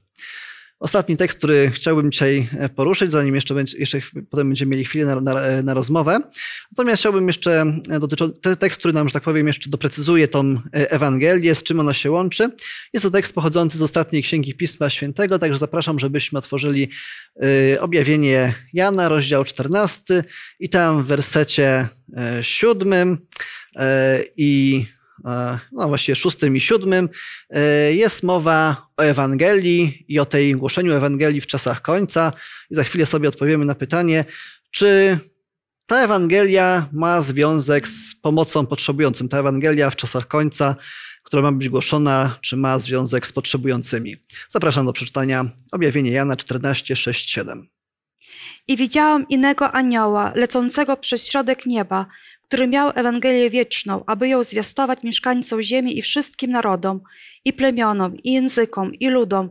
Ostatni 0.81 1.17
tekst, 1.17 1.38
który 1.38 1.71
chciałbym 1.71 2.12
dzisiaj 2.12 2.49
e, 2.59 2.69
poruszyć, 2.69 3.11
zanim 3.11 3.35
jeszcze, 3.35 3.55
będzie, 3.55 3.79
jeszcze 3.79 4.01
potem 4.31 4.49
będziemy 4.49 4.71
mieli 4.71 4.85
chwilę 4.85 5.07
na, 5.07 5.21
na, 5.21 5.41
e, 5.43 5.62
na 5.62 5.75
rozmowę. 5.75 6.21
Natomiast 6.73 7.01
chciałbym 7.01 7.27
jeszcze, 7.27 7.81
e, 7.91 8.01
dotyczy, 8.01 8.31
ten 8.31 8.57
tekst, 8.57 8.79
który 8.79 8.95
nam, 8.95 9.09
że 9.09 9.12
tak 9.12 9.23
powiem, 9.23 9.47
jeszcze 9.47 9.71
doprecyzuje 9.71 10.29
tą 10.29 10.61
Ewangelię, 10.73 11.55
z 11.55 11.62
czym 11.62 11.81
ona 11.81 11.95
się 11.95 12.11
łączy. 12.11 12.51
Jest 12.93 13.03
to 13.03 13.11
tekst 13.11 13.35
pochodzący 13.35 13.79
z 13.79 13.83
ostatniej 13.83 14.23
księgi 14.23 14.55
Pisma 14.55 14.91
Świętego, 14.91 15.38
także 15.38 15.59
zapraszam, 15.59 15.99
żebyśmy 15.99 16.38
otworzyli 16.38 16.88
objawienie 17.81 18.55
Jana, 18.73 19.09
rozdział 19.09 19.45
14 19.45 20.25
i 20.61 20.69
tam 20.69 21.03
w 21.03 21.07
wersecie 21.07 21.88
siódmym 22.43 23.19
i 24.37 24.85
no 25.72 25.88
właściwie 25.88 26.16
szóstym 26.16 26.57
i 26.57 26.61
siódmym, 26.61 27.09
e, 27.50 27.94
jest 27.94 28.22
mowa 28.22 28.88
o 28.96 29.02
Ewangelii 29.02 30.04
i 30.09 30.18
o 30.18 30.24
tej 30.24 30.52
głoszeniu 30.52 30.94
Ewangelii 30.94 31.40
w 31.40 31.46
czasach 31.46 31.83
końca. 31.83 32.33
I 32.70 32.74
za 32.74 32.85
chwilę 32.85 33.07
sobie 33.07 33.28
odpowiemy 33.28 33.64
na 33.64 33.74
pytanie, 33.74 34.24
czy 34.70 35.18
ta 35.87 36.04
Ewangelia 36.04 36.88
ma 36.92 37.22
związek 37.22 37.88
z 37.88 38.14
pomocą 38.14 38.66
potrzebującym. 38.66 39.28
Ta 39.28 39.38
Ewangelia 39.38 39.90
w 39.90 39.96
czasach 39.96 40.26
końca, 40.26 40.76
która 41.22 41.42
ma 41.42 41.52
być 41.52 41.68
głoszona, 41.68 42.38
czy 42.40 42.57
ma 42.57 42.78
związek 42.78 43.26
z 43.26 43.33
potrzebującymi. 43.33 44.16
Zapraszam 44.48 44.87
do 44.87 44.92
przeczytania 44.92 45.44
objawienie 45.72 46.11
Jana 46.11 46.37
14, 46.37 46.96
6, 46.96 47.31
7. 47.31 47.68
I 48.68 48.76
widziałam 48.76 49.28
innego 49.28 49.72
anioła, 49.72 50.33
lecącego 50.35 50.96
przez 50.96 51.28
środek 51.28 51.66
nieba, 51.66 52.07
który 52.49 52.69
miał 52.69 52.93
Ewangelię 52.95 53.51
wieczną, 53.51 54.05
aby 54.07 54.29
ją 54.29 54.43
zwiastować 54.43 55.03
mieszkańcom 55.03 55.63
ziemi 55.63 55.99
i 55.99 56.03
wszystkim 56.03 56.51
narodom, 56.51 57.01
i 57.45 57.53
plemionom, 57.53 58.17
i 58.17 58.33
językom, 58.33 58.95
i 58.95 59.09
ludom, 59.09 59.51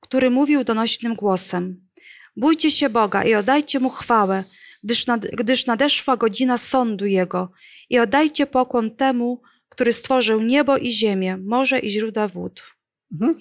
który 0.00 0.30
mówił 0.30 0.64
donośnym 0.64 1.14
głosem. 1.14 1.88
Bójcie 2.36 2.70
się 2.70 2.88
Boga 2.90 3.24
i 3.24 3.34
oddajcie 3.34 3.80
Mu 3.80 3.90
chwałę, 3.90 4.44
gdyż, 4.84 5.06
nad, 5.06 5.26
gdyż 5.26 5.66
nadeszła 5.66 6.16
godzina 6.16 6.58
sądu 6.58 7.06
Jego 7.06 7.52
i 7.90 7.98
oddajcie 7.98 8.46
pokłon 8.46 8.96
temu, 8.96 9.42
który 9.68 9.92
stworzył 9.92 10.40
niebo 10.40 10.76
i 10.76 10.90
ziemię, 10.90 11.36
morze 11.36 11.78
i 11.78 11.90
źródła 11.90 12.28
wód. 12.28 12.62
Mhm. 13.12 13.34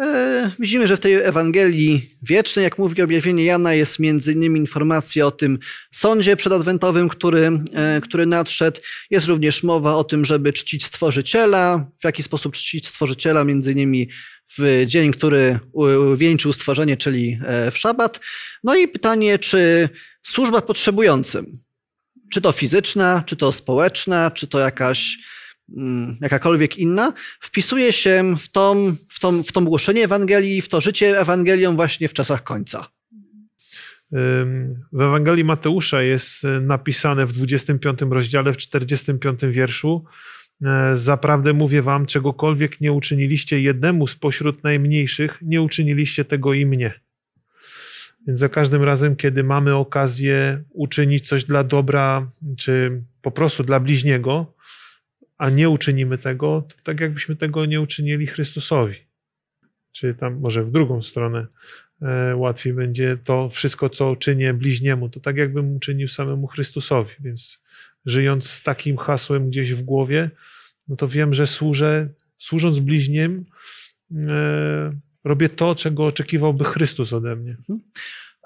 E, 0.00 0.50
widzimy, 0.58 0.86
że 0.86 0.96
w 0.96 1.00
tej 1.00 1.14
Ewangelii 1.14 2.16
wiecznej, 2.22 2.62
jak 2.62 2.78
mówi 2.78 3.02
objawienie 3.02 3.44
Jana, 3.44 3.74
jest 3.74 3.98
między 3.98 4.32
innymi 4.32 4.60
informacja 4.60 5.26
o 5.26 5.30
tym 5.30 5.58
sądzie 5.92 6.36
przedadwentowym, 6.36 7.08
który, 7.08 7.50
e, 7.74 8.00
który 8.00 8.26
nadszedł. 8.26 8.80
Jest 9.10 9.26
również 9.26 9.62
mowa 9.62 9.94
o 9.94 10.04
tym, 10.04 10.24
żeby 10.24 10.52
czcić 10.52 10.84
Stworzyciela. 10.84 11.90
W 12.00 12.04
jaki 12.04 12.22
sposób 12.22 12.56
czcić 12.56 12.88
Stworzyciela, 12.88 13.44
między 13.44 13.72
innymi 13.72 14.08
w 14.58 14.84
dzień, 14.86 15.12
który 15.12 15.58
wieńczył 16.16 16.52
stworzenie, 16.52 16.96
czyli 16.96 17.38
e, 17.46 17.70
w 17.70 17.78
szabat. 17.78 18.20
No 18.64 18.76
i 18.76 18.88
pytanie, 18.88 19.38
czy 19.38 19.88
służba 20.22 20.60
potrzebującym, 20.60 21.58
czy 22.32 22.40
to 22.40 22.52
fizyczna, 22.52 23.22
czy 23.26 23.36
to 23.36 23.52
społeczna, 23.52 24.30
czy 24.30 24.46
to 24.46 24.58
jakaś 24.58 25.18
jakakolwiek 26.20 26.78
inna, 26.78 27.12
wpisuje 27.40 27.92
się 27.92 28.34
w, 28.38 28.48
tą, 28.48 28.96
w, 29.08 29.20
tą, 29.20 29.42
w 29.42 29.52
tą 29.52 29.64
głoszenie 29.64 30.04
Ewangelii, 30.04 30.62
w 30.62 30.68
to 30.68 30.80
życie 30.80 31.20
Ewangelią 31.20 31.76
właśnie 31.76 32.08
w 32.08 32.14
czasach 32.14 32.44
końca. 32.44 32.86
W 34.92 35.00
Ewangelii 35.00 35.44
Mateusza 35.44 36.02
jest 36.02 36.44
e, 36.44 36.60
napisane 36.60 37.26
w 37.26 37.32
25 37.32 37.98
rozdziale, 38.10 38.52
w 38.52 38.56
45 38.56 39.40
wierszu, 39.42 40.04
E, 40.62 40.96
Zaprawdę 40.96 41.52
mówię 41.52 41.82
wam, 41.82 42.06
czegokolwiek 42.06 42.80
nie 42.80 42.92
uczyniliście 42.92 43.60
jednemu 43.60 44.06
spośród 44.06 44.64
najmniejszych, 44.64 45.38
nie 45.42 45.62
uczyniliście 45.62 46.24
tego 46.24 46.54
i 46.54 46.66
mnie. 46.66 47.00
Więc 48.26 48.38
za 48.40 48.48
każdym 48.48 48.82
razem, 48.82 49.16
kiedy 49.16 49.44
mamy 49.44 49.74
okazję 49.74 50.64
uczynić 50.70 51.28
coś 51.28 51.44
dla 51.44 51.64
dobra, 51.64 52.30
czy 52.58 53.02
po 53.22 53.30
prostu 53.30 53.64
dla 53.64 53.80
bliźniego, 53.80 54.54
a 55.44 55.50
nie 55.50 55.70
uczynimy 55.70 56.18
tego, 56.18 56.62
to 56.68 56.74
tak 56.82 57.00
jakbyśmy 57.00 57.36
tego 57.36 57.66
nie 57.66 57.80
uczynili 57.80 58.26
Chrystusowi. 58.26 58.96
Czy 59.92 60.14
tam 60.14 60.40
może 60.40 60.64
w 60.64 60.70
drugą 60.70 61.02
stronę 61.02 61.46
e, 62.02 62.36
łatwiej 62.36 62.72
będzie 62.72 63.16
to 63.24 63.48
wszystko, 63.48 63.88
co 63.88 64.16
czynię 64.16 64.54
bliźniemu, 64.54 65.08
to 65.08 65.20
tak 65.20 65.36
jakbym 65.36 65.76
uczynił 65.76 66.08
samemu 66.08 66.46
Chrystusowi. 66.46 67.14
Więc 67.20 67.60
żyjąc 68.06 68.50
z 68.50 68.62
takim 68.62 68.96
hasłem 68.96 69.50
gdzieś 69.50 69.74
w 69.74 69.82
głowie, 69.82 70.30
no 70.88 70.96
to 70.96 71.08
wiem, 71.08 71.34
że 71.34 71.46
służę, 71.46 72.08
służąc 72.38 72.78
bliźniem, 72.78 73.44
e, 74.26 74.92
robię 75.24 75.48
to, 75.48 75.74
czego 75.74 76.06
oczekiwałby 76.06 76.64
Chrystus 76.64 77.12
ode 77.12 77.36
mnie. 77.36 77.56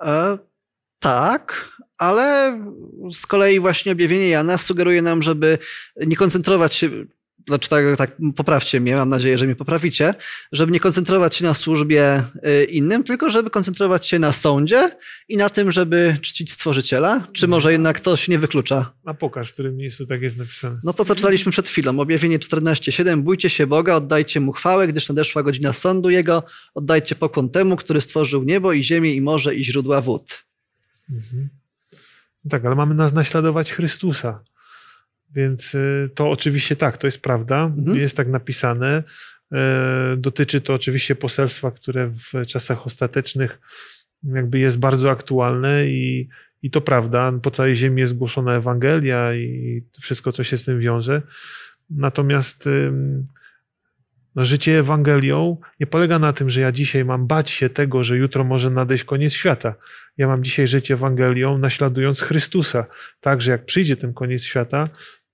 E, 0.01 0.39
tak, 0.99 1.73
ale 1.99 2.59
z 3.13 3.27
kolei 3.27 3.61
właśnie 3.61 3.93
objawienie 3.93 4.29
Jana 4.29 4.59
sugeruje 4.59 5.03
nam, 5.03 5.23
żeby 5.23 5.59
nie 6.07 6.17
koncentrować 6.17 6.75
się, 6.75 6.91
znaczy 7.49 7.69
tak, 7.69 7.97
tak 7.97 8.17
poprawcie 8.37 8.81
mnie, 8.81 8.97
mam 8.97 9.09
nadzieję, 9.09 9.39
że 9.39 9.47
mnie 9.47 9.57
poprawicie, 9.57 10.15
żeby 10.53 10.73
nie 10.73 10.81
koncentrować 10.81 11.37
się 11.37 11.45
na 11.45 11.55
służbie 11.55 12.23
y, 12.47 12.65
innym, 12.65 13.05
tylko 13.05 13.31
żeby 13.31 13.51
koncentrować 13.51 14.09
się 14.09 14.19
na 14.19 14.33
sądzie 14.33 14.91
i 15.29 15.37
na 15.37 15.51
tym, 15.51 15.73
żeby 15.73 16.17
czcić 16.23 16.53
Stworzyciela, 16.53 17.27
czy 17.33 17.49
może 17.49 17.73
jednak 17.73 18.01
to 18.01 18.17
się 18.17 18.33
nie 18.33 18.39
wyklucza? 18.39 18.93
A 19.05 19.15
pokaż, 19.15 19.51
w 19.51 19.53
którym 19.53 19.77
miejscu 19.77 20.07
tak 20.07 20.23
jest 20.23 20.37
napisane. 20.37 20.81
No 20.85 20.93
to, 20.93 21.05
co 21.05 21.15
czytaliśmy 21.15 21.53
przed 21.53 21.69
chwilą, 21.69 22.01
objawienie 22.01 22.39
14.7, 22.39 23.21
bójcie 23.21 23.51
się 23.51 23.67
Boga, 23.67 23.95
oddajcie 23.95 24.41
Mu 24.41 24.53
chwałę, 24.53 24.89
gdyż 24.89 25.09
nadeszła 25.09 25.43
godzina 25.43 25.73
sądu 25.73 26.11
Jego, 26.11 26.43
oddajcie 26.75 27.15
pokłon 27.15 27.51
temu, 27.51 27.77
który 27.77 28.01
stworzył 28.01 28.45
niebo 28.45 28.73
i 28.73 28.85
ziemię 28.85 29.15
i 29.15 29.21
morze 29.21 29.55
i 29.55 29.65
źródła 29.65 30.01
wód. 30.01 30.45
Mhm. 31.11 31.58
Tak, 32.51 32.65
ale 32.65 32.75
mamy 32.75 32.95
nas 32.95 33.13
naśladować 33.13 33.73
Chrystusa. 33.73 34.45
Więc 35.35 35.75
y, 35.75 36.11
to 36.15 36.31
oczywiście 36.31 36.77
tak, 36.77 36.99
to 36.99 37.07
jest 37.07 37.23
prawda, 37.23 37.65
Mhm. 37.65 37.99
jest 37.99 38.17
tak 38.17 38.29
napisane. 38.29 39.03
E, 39.53 40.15
Dotyczy 40.19 40.61
to 40.61 40.75
oczywiście 40.75 41.15
poselstwa, 41.15 41.71
które 41.71 42.09
w 42.09 42.47
czasach 42.47 42.87
ostatecznych 42.87 43.59
jakby 44.23 44.59
jest 44.59 44.79
bardzo 44.79 45.11
aktualne 45.11 45.87
i, 45.87 46.29
i 46.63 46.71
to 46.71 46.81
prawda. 46.81 47.33
Po 47.43 47.51
całej 47.51 47.77
ziemi 47.77 48.01
jest 48.01 48.15
głoszona 48.17 48.55
Ewangelia 48.55 49.35
i 49.35 49.83
wszystko, 50.01 50.33
co 50.33 50.45
się 50.45 50.59
z 50.59 50.65
tym 50.65 50.81
wiąże. 50.81 51.23
Natomiast 51.91 52.69
życie 54.45 54.79
Ewangelią 54.79 55.57
nie 55.81 55.87
polega 55.87 56.19
na 56.19 56.33
tym, 56.33 56.51
że 56.51 56.61
ja 56.61 56.73
dzisiaj 56.73 57.05
mam 57.05 57.27
bać 57.27 57.51
się 57.51 57.71
tego, 57.71 58.05
że 58.05 58.17
jutro 58.17 58.45
może 58.45 58.71
nadejść 58.71 59.05
koniec 59.05 59.33
świata. 59.33 59.75
Ja 60.17 60.27
mam 60.27 60.45
dzisiaj 60.45 60.69
żyć 60.69 60.91
Ewangelią, 60.91 61.59
naśladując 61.59 62.21
Chrystusa. 62.21 62.87
Tak, 63.21 63.43
że 63.43 63.51
jak 63.51 63.65
przyjdzie 63.65 63.97
ten 63.97 64.15
koniec 64.15 64.43
świata, 64.43 64.89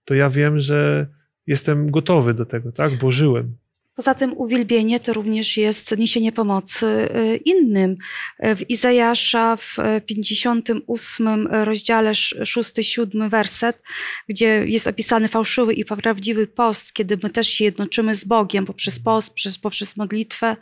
to 0.04 0.14
ja 0.14 0.30
wiem, 0.30 0.60
że 0.60 1.06
jestem 1.46 1.90
gotowy 1.90 2.34
do 2.34 2.46
tego, 2.46 2.72
tak? 2.72 2.92
Bo 2.92 3.10
żyłem. 3.10 3.56
Poza 3.96 4.14
tym 4.14 4.32
uwielbienie 4.36 5.00
to 5.00 5.12
również 5.12 5.56
jest 5.56 5.98
niesienie 5.98 6.32
pomocy 6.32 6.86
y, 6.86 7.36
innym. 7.36 7.96
W 8.42 8.70
Izajasza 8.70 9.56
w 9.56 9.78
y, 9.78 10.00
58 10.00 11.46
rozdziale 11.46 12.12
6-7 12.12 13.30
werset, 13.30 13.82
gdzie 14.28 14.64
jest 14.66 14.86
opisany 14.86 15.28
fałszywy 15.28 15.74
i 15.74 15.84
prawdziwy 15.84 16.46
post, 16.46 16.92
kiedy 16.92 17.18
my 17.22 17.30
też 17.30 17.48
się 17.48 17.64
jednoczymy 17.64 18.14
z 18.14 18.24
Bogiem 18.24 18.66
poprzez 18.66 19.00
post, 19.00 19.30
przez, 19.30 19.58
poprzez 19.58 19.96
modlitwę, 19.96 20.56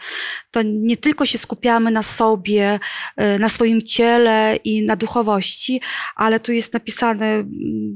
to 0.50 0.62
nie 0.62 0.96
tylko 0.96 1.26
się 1.26 1.38
skupiamy 1.38 1.90
na 1.90 2.02
sobie, 2.02 2.80
y, 3.20 3.38
na 3.38 3.48
swoim 3.48 3.82
ciele 3.82 4.58
i 4.64 4.82
na 4.82 4.96
duchowości, 4.96 5.80
ale 6.16 6.40
tu 6.40 6.52
jest 6.52 6.72
napisane, 6.72 7.44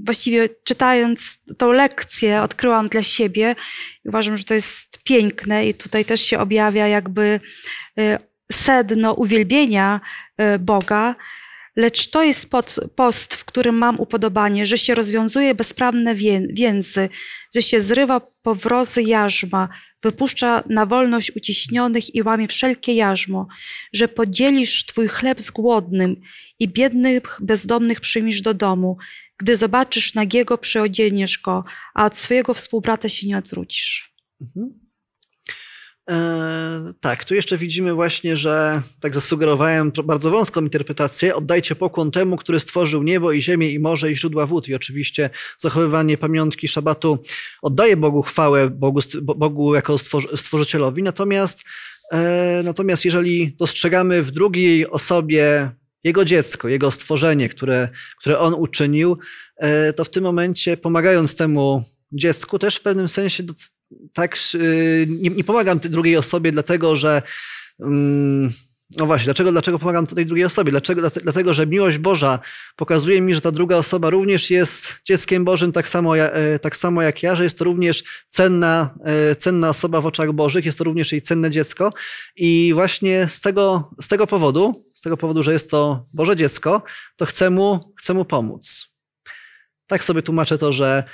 właściwie 0.05 0.49
czytając 0.64 1.38
tą 1.59 1.72
lekcję, 1.72 2.42
odkryłam 2.42 2.88
dla 2.88 3.03
siebie, 3.03 3.55
uważam, 4.05 4.37
że 4.37 4.44
to 4.44 4.55
jest 4.55 4.99
piękne 5.05 5.25
i 5.66 5.74
tutaj 5.74 6.04
też 6.04 6.20
się 6.20 6.38
objawia 6.38 6.86
jakby 6.88 7.40
y, 7.98 8.18
sedno 8.52 9.12
uwielbienia 9.14 10.00
y, 10.54 10.58
Boga, 10.58 11.14
lecz 11.76 12.10
to 12.10 12.22
jest 12.22 12.50
post, 12.96 13.34
w 13.34 13.44
którym 13.44 13.74
mam 13.78 14.00
upodobanie, 14.00 14.66
że 14.66 14.78
się 14.78 14.94
rozwiązuje 14.94 15.54
bezprawne 15.54 16.14
wię- 16.14 16.46
więzy, 16.50 17.08
że 17.54 17.62
się 17.62 17.80
zrywa 17.80 18.20
powrozy 18.42 19.02
jarzma, 19.02 19.68
wypuszcza 20.02 20.62
na 20.68 20.86
wolność 20.86 21.36
uciśnionych 21.36 22.14
i 22.14 22.22
łamie 22.22 22.48
wszelkie 22.48 22.94
jarzmo, 22.94 23.46
że 23.92 24.08
podzielisz 24.08 24.86
Twój 24.86 25.08
chleb 25.08 25.40
z 25.40 25.50
głodnym 25.50 26.20
i 26.58 26.68
biednych, 26.68 27.38
bezdomnych 27.40 28.00
przyjmiesz 28.00 28.40
do 28.40 28.54
domu. 28.54 28.96
Gdy 29.38 29.56
zobaczysz 29.56 30.14
nagiego, 30.14 30.58
przyodzieniesz 30.58 31.38
go, 31.38 31.64
a 31.94 32.04
od 32.04 32.16
swojego 32.16 32.54
współbrata 32.54 33.08
się 33.08 33.26
nie 33.26 33.38
odwrócisz. 33.38 34.14
Mhm. 34.40 34.86
E, 36.10 36.92
tak, 37.00 37.24
tu 37.24 37.34
jeszcze 37.34 37.58
widzimy 37.58 37.94
właśnie, 37.94 38.36
że 38.36 38.82
tak 39.00 39.14
zasugerowałem 39.14 39.92
bardzo 40.04 40.30
wąską 40.30 40.60
interpretację. 40.60 41.36
Oddajcie 41.36 41.74
pokłon 41.74 42.10
temu, 42.10 42.36
który 42.36 42.60
stworzył 42.60 43.02
niebo 43.02 43.32
i 43.32 43.42
ziemię 43.42 43.70
i 43.70 43.78
morze 43.78 44.12
i 44.12 44.16
źródła 44.16 44.46
wód. 44.46 44.68
I 44.68 44.74
oczywiście 44.74 45.30
zachowywanie 45.58 46.18
pamiątki 46.18 46.68
szabatu 46.68 47.18
oddaje 47.62 47.96
Bogu 47.96 48.22
chwałę, 48.22 48.70
Bogu, 48.70 49.00
Bogu 49.22 49.74
jako 49.74 49.94
stwor- 49.94 50.36
stworzycielowi. 50.36 51.02
Natomiast, 51.02 51.64
e, 52.12 52.60
natomiast 52.64 53.04
jeżeli 53.04 53.56
dostrzegamy 53.58 54.22
w 54.22 54.30
drugiej 54.30 54.90
osobie 54.90 55.70
jego 56.04 56.24
dziecko, 56.24 56.68
jego 56.68 56.90
stworzenie, 56.90 57.48
które, 57.48 57.88
które 58.20 58.38
on 58.38 58.54
uczynił, 58.54 59.18
e, 59.56 59.92
to 59.92 60.04
w 60.04 60.10
tym 60.10 60.24
momencie 60.24 60.76
pomagając 60.76 61.36
temu 61.36 61.84
dziecku 62.12 62.58
też 62.58 62.76
w 62.76 62.82
pewnym 62.82 63.08
sensie 63.08 63.42
tak 64.12 64.37
y, 64.54 65.06
nie, 65.09 65.30
nie 65.30 65.44
pomagam 65.44 65.80
tej 65.80 65.90
drugiej 65.90 66.16
osobie, 66.16 66.52
dlatego 66.52 66.96
że. 66.96 67.22
mm, 67.80 68.50
No 68.98 69.06
właśnie, 69.06 69.24
dlaczego, 69.24 69.52
dlaczego 69.52 69.78
pomagam 69.78 70.06
tej 70.06 70.26
drugiej 70.26 70.44
osobie? 70.44 70.70
Dlaczego? 70.70 71.02
Dlate- 71.02 71.20
Dlatego, 71.22 71.52
że 71.54 71.66
miłość 71.66 71.98
Boża 71.98 72.38
pokazuje 72.76 73.20
mi, 73.20 73.35
że 73.35 73.40
ta 73.40 73.52
druga 73.52 73.76
osoba 73.76 74.11
również 74.11 74.50
jest 74.50 74.98
dzieckiem 75.04 75.44
Bożym, 75.44 75.72
tak 75.72 75.88
samo, 75.88 76.18
e, 76.18 76.59
tak 76.59 76.76
samo 76.76 77.02
jak 77.02 77.22
ja, 77.22 77.37
że 77.37 77.44
jest 77.44 77.59
to 77.59 77.64
również 77.64 78.04
cenna, 78.28 78.94
e, 79.04 79.37
cenna 79.37 79.68
osoba 79.68 80.00
w 80.00 80.06
oczach 80.06 80.32
Bożych, 80.32 80.64
jest 80.66 80.78
to 80.78 80.85
również 80.85 81.12
jej 81.12 81.22
cenne 81.22 81.50
dziecko. 81.50 81.90
I 82.37 82.70
właśnie 82.74 83.28
z 83.28 83.40
tego, 83.40 83.90
z 84.02 84.09
tego 84.09 84.26
powodu, 84.26 84.87
z 84.94 85.00
tego 85.00 85.16
powodu, 85.16 85.42
że 85.42 85.52
jest 85.52 85.70
to 85.70 86.06
Boże 86.14 86.37
dziecko, 86.37 86.82
to 87.16 87.26
chcę 87.26 87.50
mu, 87.50 87.94
chcę 87.98 88.14
mu 88.14 88.24
pomóc. 88.24 88.87
Tak 89.87 90.04
sobie 90.04 90.22
tłumaczę 90.22 90.59
to, 90.59 90.72
że 90.72 91.04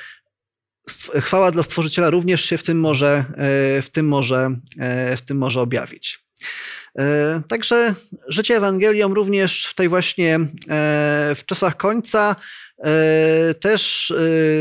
chwała 1.20 1.50
dla 1.50 1.62
Stworzyciela 1.62 2.10
również 2.10 2.44
się 2.44 2.58
w 2.58 2.62
tym 2.62 2.80
może, 2.80 3.24
e, 3.36 3.82
w 3.82 3.90
tym 3.92 4.08
może, 4.08 4.56
e, 4.78 5.16
w 5.16 5.22
tym 5.22 5.38
może 5.38 5.60
objawić. 5.60 6.24
E, 6.98 7.42
Także 7.48 7.94
życie 8.28 8.56
Ewangelią 8.56 9.14
również 9.14 9.66
w 9.66 9.74
tej 9.74 9.88
właśnie 9.88 10.40
w 11.34 11.40
czasach 11.46 11.76
końca 11.76 12.36
też 13.60 14.10
e, 14.10 14.14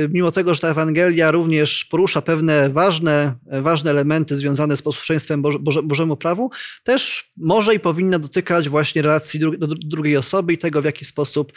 mimo 0.10 0.32
tego, 0.32 0.54
że 0.54 0.60
ta 0.60 0.70
Ewangelia 0.70 1.32
również 1.32 1.86
porusza 1.86 2.22
pewne 2.22 2.70
ważne, 2.70 3.36
ważne 3.62 3.92
elementy 3.92 4.36
związane 4.36 4.78
z 4.78 4.82
posłuszeństwem 4.82 5.42
Boże, 5.42 5.60
Boże, 5.60 5.84
Bożemu 5.84 6.18
prawu, 6.18 6.52
też 6.84 7.32
może 7.38 7.76
i 7.76 7.80
powinna 7.80 8.20
dotykać 8.20 8.70
właśnie 8.70 9.02
relacji 9.02 9.40
do 9.40 9.50
dru- 9.50 9.76
drugiej 9.86 10.18
osoby 10.18 10.54
i 10.54 10.58
tego, 10.58 10.82
w 10.82 10.86
jaki 10.86 11.06
sposób 11.06 11.54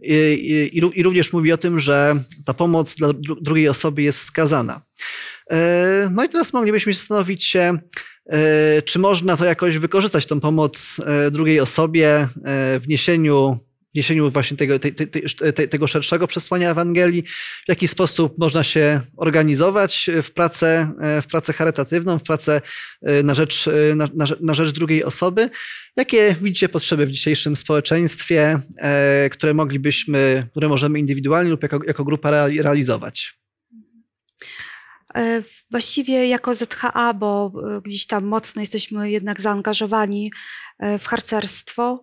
i, 0.00 0.12
i, 0.14 0.78
i 0.78 0.82
ró- 0.82 0.92
i 0.94 1.02
również 1.02 1.32
mówi 1.32 1.52
o 1.52 1.56
tym, 1.56 1.80
że 1.80 2.16
ta 2.44 2.54
pomoc 2.54 2.94
dla 2.94 3.08
dru- 3.08 3.36
drugiej 3.40 3.68
osoby 3.68 4.02
jest 4.02 4.18
wskazana. 4.18 4.80
E, 5.50 6.08
No 6.12 6.24
i 6.24 6.28
teraz 6.28 6.52
moglibyśmy 6.52 6.94
zastanowić 6.94 7.44
się, 7.44 7.78
e, 8.26 8.82
czy 8.82 8.98
można 8.98 9.36
to 9.36 9.44
jakoś 9.44 9.78
wykorzystać, 9.78 10.26
tą 10.26 10.40
pomoc 10.40 11.00
e, 11.06 11.30
drugiej 11.30 11.60
osobie 11.60 12.08
e, 12.08 12.26
w 12.80 12.88
niesieniu, 12.88 13.58
niesieniu 13.94 14.30
właśnie 14.30 14.56
tego, 14.56 14.78
tej, 14.78 14.94
tej, 14.94 15.08
tej, 15.54 15.68
tego 15.68 15.86
szerszego 15.86 16.26
przesłania 16.26 16.70
Ewangelii, 16.70 17.22
w 17.66 17.68
jaki 17.68 17.88
sposób 17.88 18.38
można 18.38 18.62
się 18.62 19.00
organizować 19.16 20.10
w 20.22 20.30
pracę, 20.30 20.92
e, 21.00 21.22
w 21.22 21.26
pracę 21.26 21.52
charytatywną, 21.52 22.18
w 22.18 22.22
pracę 22.22 22.60
e, 23.02 23.22
na 23.22 23.34
rzecz, 23.34 23.68
e, 23.68 23.94
na, 23.94 24.08
na, 24.14 24.24
na 24.40 24.54
rzecz 24.54 24.70
drugiej 24.70 25.04
osoby. 25.04 25.50
Jakie 25.96 26.36
widzicie 26.42 26.68
potrzeby 26.68 27.06
w 27.06 27.10
dzisiejszym 27.10 27.56
społeczeństwie, 27.56 28.60
które 29.30 29.54
moglibyśmy, 29.54 30.46
które 30.50 30.68
możemy 30.68 30.98
indywidualnie 30.98 31.50
lub 31.50 31.62
jako, 31.62 31.80
jako 31.86 32.04
grupa 32.04 32.30
reali- 32.30 32.62
realizować? 32.62 33.38
Właściwie 35.70 36.28
jako 36.28 36.54
ZHA, 36.54 37.14
bo 37.14 37.52
gdzieś 37.84 38.06
tam 38.06 38.24
mocno 38.24 38.62
jesteśmy 38.62 39.10
jednak 39.10 39.40
zaangażowani 39.40 40.32
w 40.98 41.06
harcerstwo, 41.06 42.02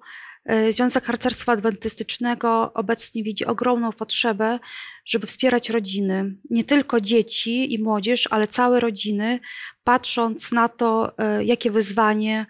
Związek 0.70 1.06
Harcerstwa 1.06 1.52
Adwentystycznego 1.52 2.74
obecnie 2.74 3.24
widzi 3.24 3.46
ogromną 3.46 3.92
potrzebę, 3.92 4.60
żeby 5.06 5.28
wspierać 5.28 5.70
rodziny, 5.70 6.36
nie 6.50 6.64
tylko 6.64 7.02
dzieci 7.02 7.74
i 7.74 7.84
młodzież, 7.84 8.28
ale 8.32 8.48
całe 8.48 8.80
rodziny, 8.80 9.40
patrząc 9.84 10.52
na 10.52 10.70
to, 10.70 11.18
e, 11.18 11.44
jakie 11.44 11.72
wyzwanie 11.72 12.40
e, 12.40 12.46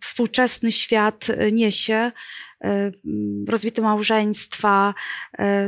współczesny 0.00 0.72
świat 0.72 1.26
niesie, 1.52 2.12
rozbite 3.48 3.82
małżeństwa, 3.82 4.94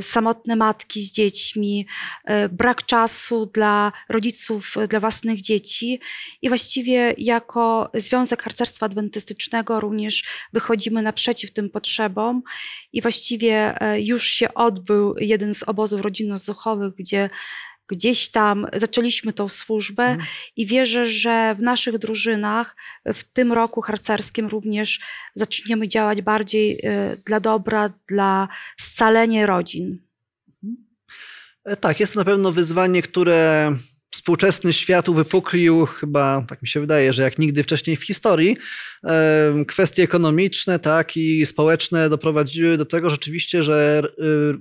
samotne 0.01 0.57
matki 0.57 1.03
z 1.03 1.13
dziećmi, 1.13 1.87
brak 2.51 2.87
czasu 2.87 3.47
dla 3.47 3.93
rodziców, 4.09 4.75
dla 4.89 5.01
własnych 5.01 5.41
dzieci. 5.41 6.01
I 6.43 6.49
właściwie 6.49 7.15
jako 7.19 7.91
Związek 7.95 8.43
Harcerstwa 8.43 8.87
Adwentystycznego 8.87 9.81
również 9.81 10.25
wychodzimy 10.53 11.03
naprzeciw 11.03 11.53
tym 11.53 11.71
potrzebom 11.71 12.43
i 12.93 13.03
właściwie 13.03 13.81
e, 13.81 14.01
już 14.01 14.27
się 14.27 14.55
odbył 14.55 15.15
jeden 15.19 15.55
z 15.55 15.63
obozów 15.63 16.01
rodzinno-zuchowych, 16.01 16.95
gdzie 16.95 17.31
gdzieś 17.89 18.31
tam 18.31 18.67
zaczęliśmy 18.73 19.33
tą 19.33 19.49
służbę 19.49 20.05
mm. 20.05 20.27
i 20.57 20.67
wierzę, 20.67 21.09
że 21.09 21.55
w 21.59 21.63
naszych 21.63 21.99
drużynach 21.99 22.77
w 23.15 23.25
tym 23.25 23.53
roku 23.53 23.81
harcerskim 23.81 24.47
również 24.47 25.01
zaczniemy 25.35 25.89
działać 25.89 26.23
bardziej 26.23 26.79
e, 26.83 27.17
dla 27.27 27.41
dobra, 27.41 27.93
dla 28.09 28.49
scalenia 28.81 29.47
rodzin. 29.47 29.99
E, 31.65 31.77
tak, 31.77 32.01
jest 32.01 32.17
na 32.17 32.25
pewno 32.25 32.53
wyzwanie, 32.53 33.03
które 33.03 33.73
współczesny 34.13 34.73
świat 34.73 35.09
uwypuklił 35.09 35.87
chyba, 35.87 36.45
tak 36.49 36.63
mi 36.63 36.69
się 36.69 36.81
wydaje, 36.81 37.13
że 37.13 37.23
jak 37.23 37.39
nigdy 37.39 37.63
wcześniej 37.63 37.97
w 37.97 38.05
historii, 38.05 38.57
kwestie 39.67 40.03
ekonomiczne 40.03 40.79
tak, 40.79 41.17
i 41.17 41.47
społeczne 41.47 42.09
doprowadziły 42.09 42.77
do 42.77 42.85
tego 42.85 43.11
rzeczywiście, 43.11 43.63
że 43.63 44.03
y, 44.05 44.13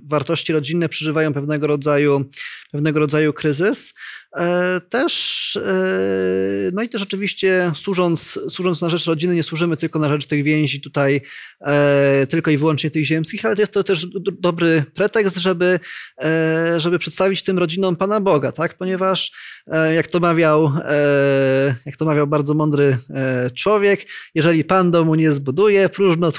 wartości 0.04 0.52
rodzinne 0.52 0.88
przeżywają 0.88 1.32
pewnego 1.32 1.66
rodzaju, 1.66 2.30
pewnego 2.72 3.00
rodzaju 3.00 3.32
kryzys. 3.32 3.94
E, 4.36 4.80
też, 4.80 5.56
e, 5.56 6.70
no 6.72 6.82
i 6.82 6.88
też 6.88 7.02
oczywiście 7.02 7.72
służąc, 7.74 8.38
służąc 8.48 8.82
na 8.82 8.90
rzecz 8.90 9.06
rodziny, 9.06 9.34
nie 9.34 9.42
służymy 9.42 9.76
tylko 9.76 9.98
na 9.98 10.08
rzecz 10.08 10.26
tych 10.26 10.44
więzi 10.44 10.80
tutaj, 10.80 11.20
e, 11.60 12.26
tylko 12.26 12.50
i 12.50 12.58
wyłącznie 12.58 12.90
tych 12.90 13.04
ziemskich, 13.04 13.44
ale 13.44 13.54
jest 13.58 13.72
to 13.72 13.84
też 13.84 14.06
dobry 14.40 14.84
pretekst, 14.94 15.36
żeby, 15.36 15.80
żeby 16.76 16.98
przedstawić 16.98 17.42
tym 17.42 17.58
rodzinom 17.58 17.96
Pana 17.96 18.20
Boga, 18.20 18.52
tak? 18.52 18.78
ponieważ 18.78 19.32
jak 19.94 20.06
to 20.06 20.20
mawiał, 20.20 20.72
jak 21.86 21.96
to 21.96 22.04
mawiał 22.04 22.26
bardzo 22.26 22.54
mądry 22.54 22.98
człowiek, 23.54 24.06
jeżeli 24.34 24.64
Pan 24.64 24.90
domu 24.90 25.14
nie 25.14 25.30
zbuduje, 25.30 25.88
próżno 25.88 26.32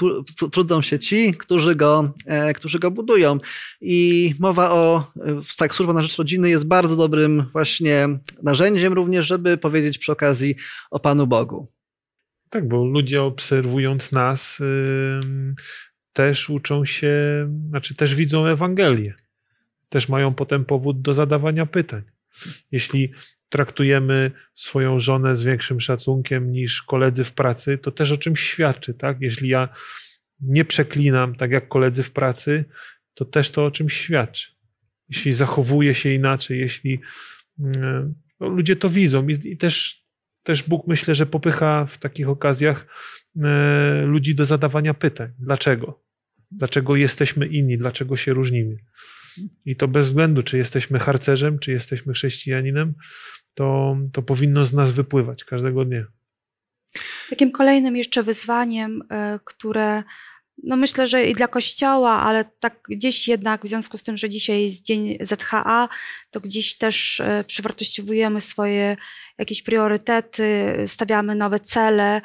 trudzą 0.52 0.82
się 0.82 0.98
ci, 0.98 1.34
którzy 1.34 1.74
go, 1.74 2.12
którzy 2.54 2.78
go 2.78 2.90
budują. 2.90 3.38
I 3.80 4.34
mowa 4.38 4.70
o, 4.70 5.12
tak, 5.56 5.74
służba 5.74 5.92
na 5.92 6.02
rzecz 6.02 6.16
rodziny 6.16 6.50
jest 6.50 6.66
bardzo 6.66 6.96
dobrym 6.96 7.44
właśnie 7.52 7.83
właśnie 7.84 8.18
narzędziem 8.42 8.92
również, 8.92 9.26
żeby 9.26 9.58
powiedzieć 9.58 9.98
przy 9.98 10.12
okazji 10.12 10.56
o 10.90 11.00
Panu 11.00 11.26
Bogu. 11.26 11.68
Tak, 12.50 12.68
bo 12.68 12.84
ludzie 12.84 13.22
obserwując 13.22 14.12
nas 14.12 14.58
yy, 14.58 15.54
też 16.12 16.50
uczą 16.50 16.84
się, 16.84 17.12
znaczy 17.68 17.94
też 17.94 18.14
widzą 18.14 18.46
Ewangelię. 18.46 19.14
Też 19.88 20.08
mają 20.08 20.34
potem 20.34 20.64
powód 20.64 21.02
do 21.02 21.14
zadawania 21.14 21.66
pytań. 21.66 22.02
Jeśli 22.72 23.12
traktujemy 23.48 24.30
swoją 24.54 25.00
żonę 25.00 25.36
z 25.36 25.42
większym 25.42 25.80
szacunkiem 25.80 26.52
niż 26.52 26.82
koledzy 26.82 27.24
w 27.24 27.32
pracy, 27.32 27.78
to 27.78 27.90
też 27.90 28.12
o 28.12 28.16
czymś 28.16 28.40
świadczy, 28.40 28.94
tak? 28.94 29.16
Jeśli 29.20 29.48
ja 29.48 29.68
nie 30.40 30.64
przeklinam 30.64 31.34
tak 31.34 31.50
jak 31.50 31.68
koledzy 31.68 32.02
w 32.02 32.10
pracy, 32.10 32.64
to 33.14 33.24
też 33.24 33.50
to 33.50 33.64
o 33.64 33.70
czymś 33.70 33.96
świadczy. 33.96 34.50
Jeśli 35.08 35.32
zachowuję 35.32 35.94
się 35.94 36.12
inaczej, 36.12 36.58
jeśli 36.58 37.00
ludzie 38.40 38.76
to 38.76 38.88
widzą 38.88 39.28
i, 39.28 39.32
i 39.44 39.56
też, 39.56 40.04
też 40.42 40.62
Bóg 40.62 40.86
myślę, 40.86 41.14
że 41.14 41.26
popycha 41.26 41.86
w 41.86 41.98
takich 41.98 42.28
okazjach 42.28 42.86
e, 43.44 44.02
ludzi 44.06 44.34
do 44.34 44.46
zadawania 44.46 44.94
pytań. 44.94 45.32
Dlaczego? 45.38 46.04
Dlaczego 46.50 46.96
jesteśmy 46.96 47.46
inni? 47.46 47.78
Dlaczego 47.78 48.16
się 48.16 48.32
różnimy? 48.32 48.76
I 49.64 49.76
to 49.76 49.88
bez 49.88 50.06
względu, 50.06 50.42
czy 50.42 50.56
jesteśmy 50.56 50.98
harcerzem, 50.98 51.58
czy 51.58 51.72
jesteśmy 51.72 52.12
chrześcijaninem, 52.12 52.94
to, 53.54 53.96
to 54.12 54.22
powinno 54.22 54.66
z 54.66 54.72
nas 54.72 54.92
wypływać 54.92 55.44
każdego 55.44 55.84
dnia. 55.84 56.04
Takim 57.30 57.52
kolejnym 57.52 57.96
jeszcze 57.96 58.22
wyzwaniem, 58.22 59.02
e, 59.10 59.40
które 59.44 60.02
no 60.62 60.76
myślę, 60.76 61.06
że 61.06 61.24
i 61.24 61.34
dla 61.34 61.48
Kościoła, 61.48 62.10
ale 62.10 62.44
tak 62.44 62.80
gdzieś 62.88 63.28
jednak 63.28 63.64
w 63.64 63.68
związku 63.68 63.98
z 63.98 64.02
tym, 64.02 64.16
że 64.16 64.30
dzisiaj 64.30 64.62
jest 64.62 64.82
Dzień 64.82 65.18
ZHA, 65.20 65.88
to 66.30 66.40
gdzieś 66.40 66.76
też 66.76 67.20
e, 67.20 67.44
przewartościowujemy 67.46 68.40
swoje 68.40 68.96
jakieś 69.38 69.62
priorytety, 69.62 70.44
stawiamy 70.86 71.34
nowe 71.34 71.60
cele. 71.60 72.20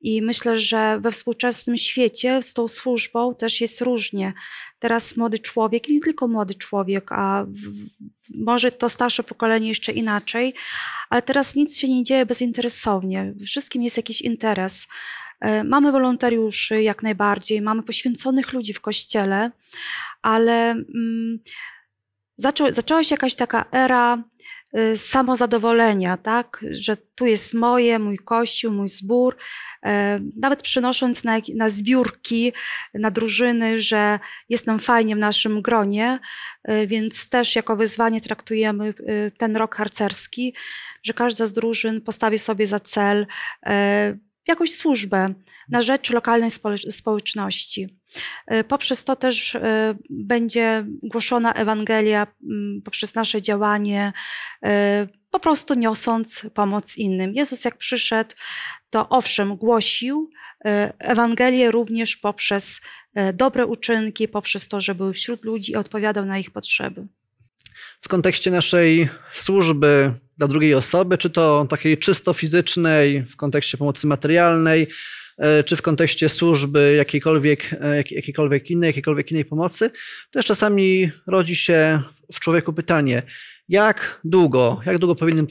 I 0.00 0.22
myślę, 0.22 0.58
że 0.58 0.98
we 1.00 1.10
współczesnym 1.12 1.76
świecie 1.76 2.42
z 2.42 2.52
tą 2.52 2.68
służbą 2.68 3.34
też 3.34 3.60
jest 3.60 3.80
różnie. 3.80 4.32
Teraz 4.78 5.16
młody 5.16 5.38
człowiek, 5.38 5.88
nie 5.88 6.00
tylko 6.00 6.28
młody 6.28 6.54
człowiek, 6.54 7.12
a 7.12 7.44
w, 7.48 7.86
może 8.44 8.72
to 8.72 8.88
starsze 8.88 9.22
pokolenie 9.22 9.68
jeszcze 9.68 9.92
inaczej, 9.92 10.54
ale 11.10 11.22
teraz 11.22 11.54
nic 11.54 11.78
się 11.78 11.88
nie 11.88 12.02
dzieje 12.02 12.26
bezinteresownie. 12.26 13.34
Wszystkim 13.46 13.82
jest 13.82 13.96
jakiś 13.96 14.20
interes. 14.20 14.86
E, 15.42 15.64
mamy 15.64 15.92
wolontariuszy 15.92 16.82
jak 16.82 17.02
najbardziej, 17.02 17.62
mamy 17.62 17.82
poświęconych 17.82 18.52
ludzi 18.52 18.72
w 18.72 18.80
kościele, 18.80 19.50
ale 20.22 20.70
mm, 20.70 21.38
zaczą, 22.36 22.72
zaczęła 22.72 23.04
się 23.04 23.14
jakaś 23.14 23.34
taka 23.34 23.64
era 23.72 24.24
y, 24.78 24.96
samozadowolenia, 24.96 26.16
tak? 26.16 26.64
że 26.70 26.96
tu 26.96 27.26
jest 27.26 27.54
moje, 27.54 27.98
mój 27.98 28.18
kościół, 28.18 28.72
mój 28.72 28.88
zbór, 28.88 29.36
e, 29.84 30.20
nawet 30.36 30.62
przynosząc 30.62 31.24
na, 31.24 31.38
na 31.54 31.68
zbiórki, 31.68 32.52
na 32.94 33.10
drużyny, 33.10 33.80
że 33.80 34.18
jest 34.48 34.66
nam 34.66 34.78
fajnie 34.80 35.16
w 35.16 35.18
naszym 35.18 35.62
gronie, 35.62 36.18
e, 36.64 36.86
więc 36.86 37.28
też 37.28 37.56
jako 37.56 37.76
wyzwanie 37.76 38.20
traktujemy 38.20 38.88
y, 38.88 39.32
ten 39.38 39.56
rok 39.56 39.74
harcerski, 39.74 40.54
że 41.02 41.14
każda 41.14 41.46
z 41.46 41.52
drużyn 41.52 42.00
postawi 42.00 42.38
sobie 42.38 42.66
za 42.66 42.80
cel 42.80 43.26
jakąś 44.48 44.74
służbę 44.74 45.34
na 45.68 45.80
rzecz 45.80 46.10
lokalnej 46.10 46.50
społeczności. 46.90 47.98
E, 48.46 48.64
poprzez 48.64 49.04
to 49.04 49.16
też 49.16 49.54
e, 49.54 49.94
będzie 50.10 50.86
głoszona 51.02 51.52
Ewangelia, 51.52 52.26
poprzez 52.84 53.14
nasze 53.14 53.42
działanie, 53.42 54.12
e, 54.64 55.08
po 55.30 55.40
prostu 55.40 55.74
niosąc 55.74 56.46
pomoc 56.54 56.96
innym. 56.96 57.34
Jezus, 57.34 57.64
jak 57.64 57.76
przyszedł, 57.76 58.34
to 58.90 59.08
owszem, 59.08 59.56
głosił 59.56 60.30
Ewangelię 60.98 61.70
również 61.70 62.16
poprzez 62.16 62.80
dobre 63.34 63.66
uczynki, 63.66 64.28
poprzez 64.28 64.68
to, 64.68 64.80
że 64.80 64.94
był 64.94 65.12
wśród 65.12 65.44
ludzi 65.44 65.72
i 65.72 65.76
odpowiadał 65.76 66.24
na 66.24 66.38
ich 66.38 66.50
potrzeby. 66.50 67.06
W 68.00 68.08
kontekście 68.08 68.50
naszej 68.50 69.08
służby 69.32 70.12
dla 70.38 70.48
drugiej 70.48 70.74
osoby, 70.74 71.18
czy 71.18 71.30
to 71.30 71.66
takiej 71.68 71.98
czysto 71.98 72.32
fizycznej, 72.32 73.22
w 73.22 73.36
kontekście 73.36 73.78
pomocy 73.78 74.06
materialnej, 74.06 74.88
e, 75.38 75.64
czy 75.64 75.76
w 75.76 75.82
kontekście 75.82 76.28
służby 76.28 76.94
jakiejkolwiek, 76.96 77.74
e, 77.80 77.96
jakiejkolwiek 77.96 78.70
innej, 78.70 78.88
jakiejkolwiek 78.88 79.30
innej 79.30 79.44
pomocy, 79.44 79.90
też 80.30 80.46
czasami 80.46 81.10
rodzi 81.26 81.56
się 81.56 82.02
w 82.32 82.40
człowieku 82.40 82.72
pytanie, 82.72 83.22
jak 83.68 84.20
długo, 84.24 84.80
jak 84.86 84.98
długo 84.98 85.14
powinienem 85.14 85.46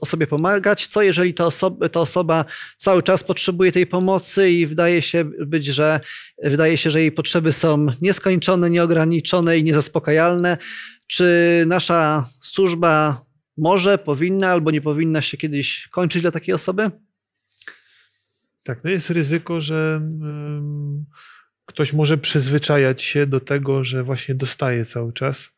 osobie 0.00 0.26
pomagać, 0.26 0.86
co 0.86 1.02
jeżeli 1.02 1.34
ta 1.34 1.46
osoba, 1.46 1.88
ta 1.88 2.00
osoba 2.00 2.44
cały 2.76 3.02
czas 3.02 3.24
potrzebuje 3.24 3.72
tej 3.72 3.86
pomocy 3.86 4.50
i 4.50 4.66
wydaje 4.66 5.02
się 5.02 5.24
być, 5.24 5.66
że 5.66 6.00
wydaje 6.42 6.78
się, 6.78 6.90
że 6.90 7.00
jej 7.00 7.12
potrzeby 7.12 7.52
są 7.52 7.86
nieskończone, 8.02 8.70
nieograniczone 8.70 9.58
i 9.58 9.64
niezaspokajalne. 9.64 10.56
Czy 11.06 11.64
nasza 11.66 12.28
służba 12.42 13.24
może, 13.56 13.98
powinna 13.98 14.48
albo 14.48 14.70
nie 14.70 14.80
powinna 14.80 15.22
się 15.22 15.36
kiedyś 15.36 15.88
kończyć 15.88 16.22
dla 16.22 16.30
takiej 16.30 16.54
osoby? 16.54 16.90
Tak, 18.64 18.84
no 18.84 18.90
jest 18.90 19.10
ryzyko, 19.10 19.60
że 19.60 20.00
ktoś 21.66 21.92
może 21.92 22.18
przyzwyczajać 22.18 23.02
się 23.02 23.26
do 23.26 23.40
tego, 23.40 23.84
że 23.84 24.02
właśnie 24.02 24.34
dostaje 24.34 24.84
cały 24.84 25.12
czas. 25.12 25.50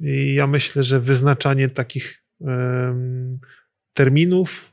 I 0.00 0.34
ja 0.34 0.46
myślę, 0.46 0.82
że 0.82 1.00
wyznaczanie 1.00 1.68
takich 1.70 2.24
terminów, 3.92 4.72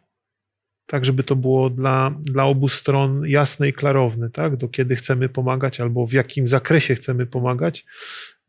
tak 0.85 1.05
żeby 1.05 1.23
to 1.23 1.35
było 1.35 1.69
dla, 1.69 2.15
dla 2.21 2.45
obu 2.45 2.69
stron 2.69 3.23
jasne 3.27 3.69
i 3.69 3.73
klarowne, 3.73 4.29
tak? 4.29 4.57
do 4.57 4.67
kiedy 4.67 4.95
chcemy 4.95 5.29
pomagać 5.29 5.79
albo 5.79 6.07
w 6.07 6.13
jakim 6.13 6.47
zakresie 6.47 6.95
chcemy 6.95 7.25
pomagać, 7.25 7.85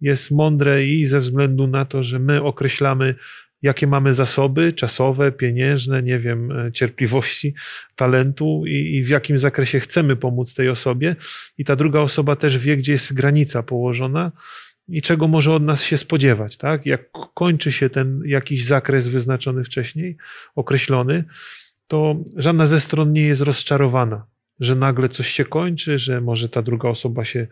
jest 0.01 0.31
mądre 0.31 0.87
i 0.87 1.07
ze 1.07 1.21
względu 1.21 1.67
na 1.67 1.85
to, 1.85 2.03
że 2.03 2.19
my 2.19 2.43
określamy 2.43 3.15
jakie 3.63 3.87
mamy 3.87 4.15
zasoby 4.15 4.73
czasowe, 4.73 5.33
pieniężne, 5.33 6.03
nie 6.03 6.19
wiem, 6.19 6.51
e, 6.51 6.73
cierpliwości, 6.73 7.55
talentu 7.97 8.63
i, 8.67 8.97
i 8.97 9.05
w 9.05 9.09
jakim 9.09 9.39
zakresie 9.39 9.81
chcemy 9.81 10.17
pomóc 10.17 10.55
tej 10.55 10.69
osobie. 10.69 11.17
I 11.59 11.65
ta 11.65 11.77
druga 11.77 12.01
osoba 12.01 12.37
też 12.37 12.59
wie, 12.59 12.77
gdzie 12.77 12.93
jest 12.93 13.15
granica 13.15 13.63
położona 13.63 14.33
i 14.93 15.03
czego 15.03 15.29
może 15.29 15.53
od 15.53 15.63
nas 15.63 15.83
się 15.83 15.99
spodziewać. 15.99 16.57
Tak? 16.57 16.87
Jak 16.87 17.01
kończy 17.35 17.73
się 17.73 17.91
ten 17.91 18.23
jakiś 18.27 18.65
zakres 18.65 19.09
wyznaczony 19.09 19.65
wcześniej, 19.65 20.17
określony, 20.55 21.25
to 21.87 22.17
żadna 22.37 22.67
ze 22.67 22.81
stron 22.81 23.13
nie 23.13 23.23
jest 23.23 23.43
rozczarowana, 23.43 24.27
że 24.61 24.75
nagle 24.75 25.09
coś 25.09 25.29
się 25.29 25.45
kończy, 25.45 25.99
że 25.99 26.21
może 26.21 26.49
ta 26.49 26.63
druga 26.63 26.89
osoba 26.89 27.25
się, 27.25 27.47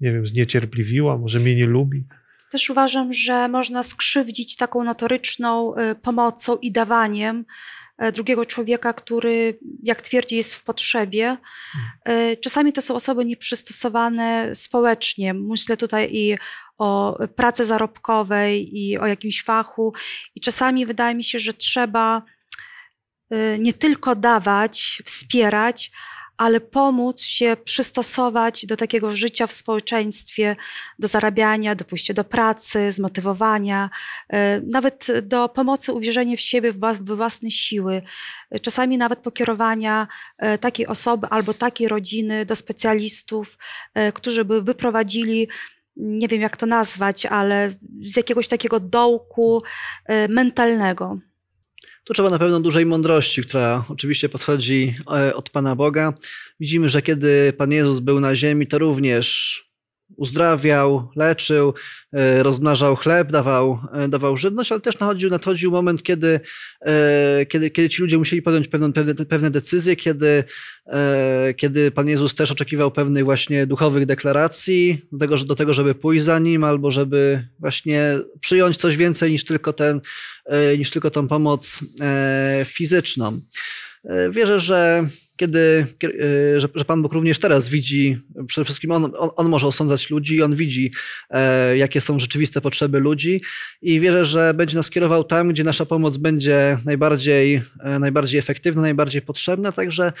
nie 0.00 0.12
wiem, 0.12 0.26
zniecierpliwiła, 0.26 1.18
może 1.18 1.40
mnie 1.40 1.56
nie 1.56 1.66
lubi. 1.66 2.04
Też 2.50 2.70
uważam, 2.70 3.12
że 3.12 3.48
można 3.48 3.82
skrzywdzić 3.82 4.56
taką 4.56 4.84
notoryczną 4.84 5.74
y, 5.76 5.94
pomocą 5.94 6.56
i 6.56 6.72
dawaniem 6.72 7.44
y, 8.04 8.12
drugiego 8.12 8.44
człowieka, 8.44 8.92
który, 8.92 9.58
jak 9.82 10.02
twierdzi, 10.02 10.36
jest 10.36 10.54
w 10.54 10.64
potrzebie. 10.64 11.36
Y, 12.08 12.36
Czasami 12.36 12.72
to 12.72 12.82
są 12.82 12.94
osoby 12.94 13.24
nieprzystosowane 13.24 14.54
społecznie. 14.54 15.34
Myślę 15.34 15.76
tutaj 15.76 16.08
i 16.12 16.36
o 16.80 17.18
pracy 17.36 17.64
zarobkowej, 17.64 18.78
i 18.78 18.98
o 18.98 19.06
jakimś 19.06 19.42
fachu. 19.42 19.92
I 20.34 20.40
czasami 20.40 20.86
wydaje 20.86 21.14
mi 21.14 21.24
się, 21.24 21.38
że 21.38 21.52
trzeba 21.52 22.22
y, 23.32 23.58
nie 23.60 23.72
tylko 23.72 24.14
dawać, 24.14 25.02
wspierać, 25.04 25.90
ale 26.40 26.60
pomóc 26.60 27.22
się 27.22 27.56
przystosować 27.64 28.66
do 28.66 28.76
takiego 28.76 29.16
życia 29.16 29.46
w 29.46 29.52
społeczeństwie, 29.52 30.56
do 30.98 31.08
zarabiania, 31.08 31.74
do 31.74 31.84
pójścia 31.84 32.14
do 32.14 32.24
pracy, 32.24 32.92
zmotywowania, 32.92 33.90
e, 34.28 34.60
nawet 34.60 35.06
do 35.22 35.48
pomocy 35.48 35.92
uwierzenia 35.92 36.36
w 36.36 36.40
siebie, 36.40 36.72
w 36.72 37.04
własne 37.04 37.50
siły. 37.50 38.02
Czasami 38.62 38.98
nawet 38.98 39.18
pokierowania 39.18 40.08
e, 40.38 40.58
takiej 40.58 40.86
osoby 40.86 41.26
albo 41.30 41.54
takiej 41.54 41.88
rodziny 41.88 42.46
do 42.46 42.54
specjalistów, 42.54 43.58
którzy 44.14 44.44
by 44.44 44.62
wyprowadzili 44.62 45.48
nie 46.00 46.28
wiem 46.28 46.40
jak 46.40 46.56
to 46.56 46.66
nazwać, 46.66 47.26
ale 47.26 47.70
z 48.06 48.16
jakiegoś 48.16 48.48
takiego 48.48 48.80
dołku 48.80 49.62
e, 50.06 50.28
mentalnego. 50.28 51.18
Tu 52.04 52.14
trzeba 52.14 52.30
na 52.30 52.38
pewno 52.38 52.60
dużej 52.60 52.86
mądrości, 52.86 53.42
która 53.42 53.84
oczywiście 53.88 54.28
podchodzi 54.28 54.94
e, 55.16 55.34
od 55.34 55.50
Pana 55.50 55.76
Boga. 55.76 56.12
Widzimy, 56.60 56.88
że 56.88 57.02
kiedy 57.02 57.52
Pan 57.52 57.72
Jezus 57.72 58.00
był 58.00 58.20
na 58.20 58.36
ziemi, 58.36 58.66
to 58.66 58.78
również 58.78 59.69
uzdrawiał, 60.16 61.08
leczył, 61.16 61.74
e, 62.12 62.42
rozmnażał 62.42 62.96
chleb, 62.96 63.32
dawał, 63.32 63.78
e, 63.92 64.08
dawał 64.08 64.36
żywność, 64.36 64.72
ale 64.72 64.80
też 64.80 65.00
nadchodził, 65.00 65.30
nadchodził 65.30 65.70
moment, 65.70 66.02
kiedy, 66.02 66.40
e, 66.80 67.46
kiedy, 67.46 67.70
kiedy 67.70 67.88
ci 67.88 68.02
ludzie 68.02 68.18
musieli 68.18 68.42
podjąć 68.42 68.68
pewne, 68.68 68.92
pewne, 68.92 69.14
pewne 69.14 69.50
decyzje, 69.50 69.96
kiedy, 69.96 70.44
kiedy 71.56 71.90
Pan 71.90 72.08
Jezus 72.08 72.34
też 72.34 72.50
oczekiwał 72.50 72.90
pewnych 72.90 73.24
właśnie 73.24 73.66
duchowych 73.66 74.06
deklaracji, 74.06 75.02
do 75.12 75.18
tego, 75.18 75.36
do 75.36 75.54
tego, 75.54 75.72
żeby 75.72 75.94
pójść 75.94 76.24
za 76.24 76.38
Nim, 76.38 76.64
albo 76.64 76.90
żeby 76.90 77.48
właśnie 77.58 78.18
przyjąć 78.40 78.76
coś 78.76 78.96
więcej 78.96 79.32
niż 79.32 79.44
tylko, 79.44 79.72
ten, 79.72 80.00
niż 80.78 80.90
tylko 80.90 81.10
tą 81.10 81.28
pomoc 81.28 81.80
fizyczną. 82.64 83.40
Wierzę, 84.30 84.60
że 84.60 85.04
kiedy, 85.40 85.86
kie- 85.98 86.08
e, 86.56 86.60
że, 86.60 86.68
że 86.74 86.84
Pan 86.84 87.02
Bóg 87.02 87.12
również 87.12 87.38
teraz 87.38 87.68
widzi, 87.68 88.18
przede 88.46 88.64
wszystkim 88.64 88.90
on, 88.90 89.04
on, 89.04 89.30
on 89.36 89.48
może 89.48 89.66
osądzać 89.66 90.10
ludzi 90.10 90.42
on 90.42 90.54
widzi, 90.54 90.92
e, 91.30 91.76
jakie 91.76 92.00
są 92.00 92.18
rzeczywiste 92.18 92.60
potrzeby 92.60 93.00
ludzi. 93.00 93.40
I 93.82 94.00
wierzę, 94.00 94.24
że 94.24 94.54
będzie 94.54 94.76
nas 94.76 94.90
kierował 94.90 95.24
tam, 95.24 95.48
gdzie 95.48 95.64
nasza 95.64 95.86
pomoc 95.86 96.16
będzie 96.16 96.78
najbardziej, 96.84 97.62
e, 97.80 97.98
najbardziej 97.98 98.38
efektywna, 98.38 98.82
najbardziej 98.82 99.22
potrzebna, 99.22 99.72
także 99.72 100.12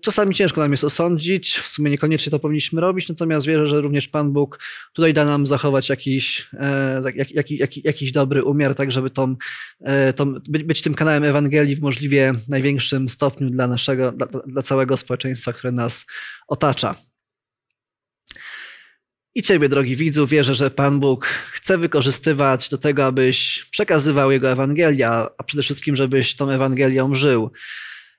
czasami 0.00 0.34
ciężko 0.34 0.60
nam 0.60 0.70
jest 0.70 0.84
osądzić, 0.84 1.54
w 1.54 1.68
sumie 1.68 1.90
niekoniecznie 1.90 2.30
to 2.30 2.38
powinniśmy 2.38 2.80
robić, 2.80 3.08
natomiast 3.08 3.46
wierzę, 3.46 3.68
że 3.68 3.80
również 3.80 4.08
Pan 4.08 4.32
Bóg 4.32 4.60
tutaj 4.92 5.14
da 5.14 5.24
nam 5.24 5.46
zachować 5.46 5.88
jakiś, 5.88 6.48
e, 6.52 7.00
jak, 7.14 7.30
jak, 7.30 7.50
jak, 7.50 7.84
jakiś 7.84 8.12
dobry 8.12 8.44
umiar, 8.44 8.74
tak 8.74 8.92
żeby 8.92 9.10
tą, 9.10 9.36
e, 9.80 10.12
tą, 10.12 10.34
być, 10.34 10.62
być 10.62 10.82
tym 10.82 10.94
kanałem 10.94 11.24
Ewangelii 11.24 11.76
w 11.76 11.82
możliwie 11.82 12.32
największym 12.48 13.08
stopniu 13.08 13.50
dla 13.50 13.66
naszego, 13.66 14.12
dla, 14.12 14.26
dla 14.46 14.62
całego 14.62 14.96
społeczeństwa, 14.96 15.52
które 15.52 15.72
nas 15.72 16.06
otacza. 16.48 16.94
I 19.34 19.42
Ciebie, 19.42 19.68
drogi 19.68 19.96
widzu, 19.96 20.26
wierzę, 20.26 20.54
że 20.54 20.70
Pan 20.70 21.00
Bóg 21.00 21.26
chce 21.26 21.78
wykorzystywać 21.78 22.68
do 22.68 22.78
tego, 22.78 23.06
abyś 23.06 23.68
przekazywał 23.70 24.30
Jego 24.30 24.50
Ewangelię, 24.50 25.08
a 25.08 25.44
przede 25.46 25.62
wszystkim, 25.62 25.96
żebyś 25.96 26.36
tą 26.36 26.50
Ewangelią 26.50 27.14
żył. 27.14 27.50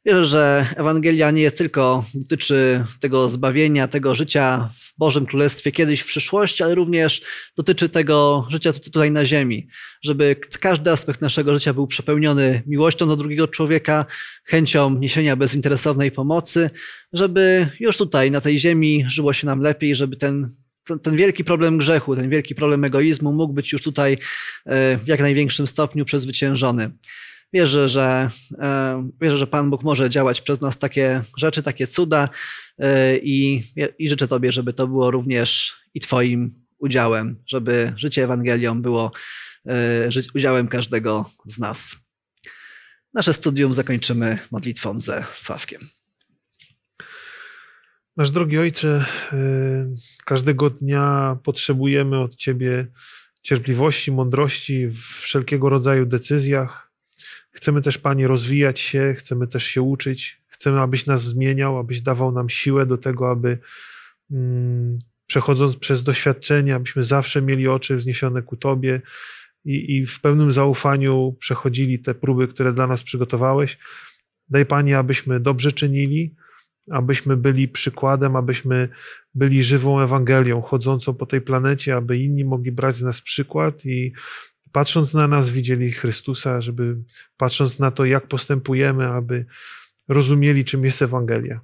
Wierzę, 0.06 0.26
że 0.26 0.66
Ewangelia 0.76 1.32
nie 1.32 1.52
tylko 1.52 2.06
dotyczy 2.14 2.86
tego 3.02 3.30
zbawienia, 3.30 3.88
tego 3.88 4.16
życia 4.16 4.70
w 4.74 4.98
Bożym 4.98 5.26
Królestwie 5.26 5.72
kiedyś 5.72 6.00
w 6.02 6.06
przyszłości, 6.06 6.64
ale 6.64 6.76
również 6.76 7.22
dotyczy 7.58 7.90
tego 7.90 8.48
życia 8.50 8.74
tu- 8.74 8.80
tutaj 8.80 9.12
na 9.12 9.26
ziemi. 9.26 9.68
Żeby 10.04 10.36
każdy 10.60 10.92
aspekt 10.92 11.22
naszego 11.22 11.54
życia 11.54 11.74
był 11.74 11.88
przepełniony 11.88 12.64
miłością 12.68 13.08
do 13.08 13.16
drugiego 13.16 13.48
człowieka, 13.48 14.06
chęcią 14.46 15.00
niesienia 15.00 15.36
bezinteresownej 15.36 16.12
pomocy, 16.12 16.70
żeby 17.14 17.68
już 17.80 17.98
tutaj 17.98 18.32
na 18.32 18.42
tej 18.42 18.60
ziemi 18.60 19.06
żyło 19.08 19.34
się 19.34 19.48
nam 19.48 19.62
lepiej, 19.62 19.96
żeby 19.96 20.16
ten 20.16 20.56
ten, 20.84 21.00
ten 21.00 21.16
wielki 21.16 21.44
problem 21.44 21.78
grzechu, 21.78 22.16
ten 22.16 22.30
wielki 22.30 22.56
problem 22.56 22.84
egoizmu 22.84 23.34
mógł 23.34 23.54
być 23.54 23.72
już 23.72 23.82
tutaj 23.82 24.18
e, 24.66 24.98
w 24.98 25.08
jak 25.08 25.20
największym 25.20 25.68
stopniu 25.68 26.06
przezwyciężony. 26.06 26.90
Wierzę, 27.54 27.90
że, 27.90 28.30
e, 28.60 29.10
wierzę, 29.22 29.38
że 29.38 29.48
Pan 29.48 29.70
Bóg 29.70 29.84
może 29.84 30.10
działać 30.10 30.42
przez 30.42 30.62
nas 30.62 30.78
takie 30.78 31.22
rzeczy, 31.38 31.64
takie 31.64 31.88
cuda 31.88 32.30
e, 32.78 33.18
i, 33.18 33.64
i 34.00 34.10
życzę 34.10 34.28
Tobie, 34.28 34.52
żeby 34.52 34.74
to 34.74 34.88
było 34.88 35.12
również 35.12 35.76
i 35.94 36.00
Twoim 36.00 36.66
udziałem, 36.78 37.44
żeby 37.48 37.94
życie 37.98 38.24
Ewangelią 38.24 38.82
było 38.82 39.12
e, 39.66 40.10
udziałem 40.36 40.68
każdego 40.68 41.30
z 41.46 41.60
nas. 41.60 41.96
Nasze 43.14 43.34
studium 43.34 43.74
zakończymy 43.74 44.40
modlitwą 44.52 45.00
ze 45.00 45.24
Sławkiem. 45.32 45.82
Nasz 48.18 48.32
drogi 48.32 48.58
Ojcze, 48.58 49.06
każdego 50.26 50.70
dnia 50.70 51.38
potrzebujemy 51.44 52.20
od 52.20 52.36
Ciebie 52.36 52.88
cierpliwości, 53.42 54.12
mądrości 54.12 54.88
w 54.88 55.00
wszelkiego 55.00 55.70
rodzaju 55.70 56.06
decyzjach. 56.06 56.89
Chcemy 57.60 57.82
też, 57.82 57.98
Panie, 57.98 58.28
rozwijać 58.28 58.80
się, 58.80 59.16
chcemy 59.18 59.48
też 59.48 59.64
się 59.64 59.82
uczyć. 59.82 60.42
Chcemy, 60.48 60.80
abyś 60.80 61.06
nas 61.06 61.24
zmieniał, 61.24 61.78
abyś 61.78 62.02
dawał 62.02 62.32
nam 62.32 62.50
siłę 62.50 62.86
do 62.86 62.98
tego, 62.98 63.32
aby 63.32 63.58
mm, 64.32 65.00
przechodząc 65.28 65.76
przez 65.76 66.04
doświadczenia, 66.04 66.76
abyśmy 66.76 67.04
zawsze 67.04 67.42
mieli 67.42 67.68
oczy 67.68 67.96
wzniesione 67.96 68.42
ku 68.42 68.58
Tobie 68.58 69.02
i, 69.66 69.96
i 69.96 70.06
w 70.06 70.22
pełnym 70.22 70.54
zaufaniu 70.54 71.36
przechodzili 71.40 72.00
te 72.00 72.16
próby, 72.16 72.48
które 72.48 72.74
dla 72.74 72.88
nas 72.88 73.04
przygotowałeś. 73.04 73.78
Daj, 74.50 74.66
Panie, 74.66 74.98
abyśmy 74.98 75.40
dobrze 75.40 75.72
czynili, 75.72 76.36
abyśmy 76.92 77.38
byli 77.38 77.68
przykładem, 77.68 78.36
abyśmy 78.36 78.90
byli 79.36 79.64
żywą 79.64 80.02
Ewangelią, 80.02 80.62
chodzącą 80.62 81.14
po 81.14 81.26
tej 81.26 81.42
planecie, 81.42 81.96
aby 81.96 82.18
inni 82.18 82.46
mogli 82.46 82.72
brać 82.72 82.96
z 82.96 83.02
nas 83.02 83.22
przykład 83.22 83.86
i 83.86 84.14
patrząc 84.72 85.14
na 85.14 85.28
nas 85.28 85.50
widzieli 85.50 85.92
Chrystusa, 85.92 86.62
żeby 86.62 86.98
patrząc 87.38 87.80
na 87.80 87.92
to, 87.92 88.06
jak 88.06 88.28
postępujemy, 88.28 89.08
aby 89.08 89.46
rozumieli, 90.08 90.66
czym 90.66 90.86
jest 90.86 91.02
Ewangelia. 91.02 91.60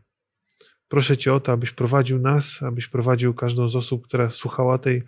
Proszę 0.88 1.18
Cię 1.18 1.34
o 1.34 1.40
to, 1.40 1.52
abyś 1.52 1.72
prowadził 1.72 2.20
nas, 2.20 2.64
abyś 2.64 2.88
prowadził 2.88 3.34
każdą 3.34 3.70
z 3.70 3.76
osób, 3.76 4.08
która 4.08 4.30
słuchała 4.30 4.78
tej, 4.78 5.04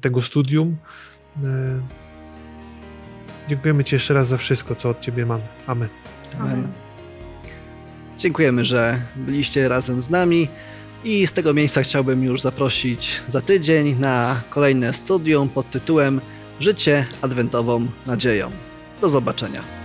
tego 0.00 0.22
studium. 0.22 0.76
E, 1.44 1.82
Dziękujemy 3.48 3.84
Ci 3.84 3.94
jeszcze 3.94 4.14
raz 4.14 4.28
za 4.28 4.36
wszystko, 4.36 4.74
co 4.74 4.90
od 4.90 5.00
Ciebie 5.00 5.26
mamy. 5.26 5.42
Amen. 5.66 5.88
Amen. 6.38 6.72
Dziękujemy, 8.18 8.64
że 8.64 9.00
byliście 9.16 9.68
razem 9.68 10.02
z 10.02 10.10
nami 10.10 10.48
i 11.04 11.26
z 11.26 11.32
tego 11.32 11.54
miejsca 11.54 11.82
chciałbym 11.82 12.24
już 12.24 12.40
zaprosić 12.40 13.22
za 13.26 13.40
tydzień 13.40 13.96
na 13.98 14.40
kolejne 14.50 14.94
studium 14.94 15.48
pod 15.48 15.70
tytułem 15.70 16.20
Życie 16.60 17.06
adwentową 17.22 17.86
nadzieją. 18.06 18.50
Do 19.00 19.08
zobaczenia. 19.08 19.81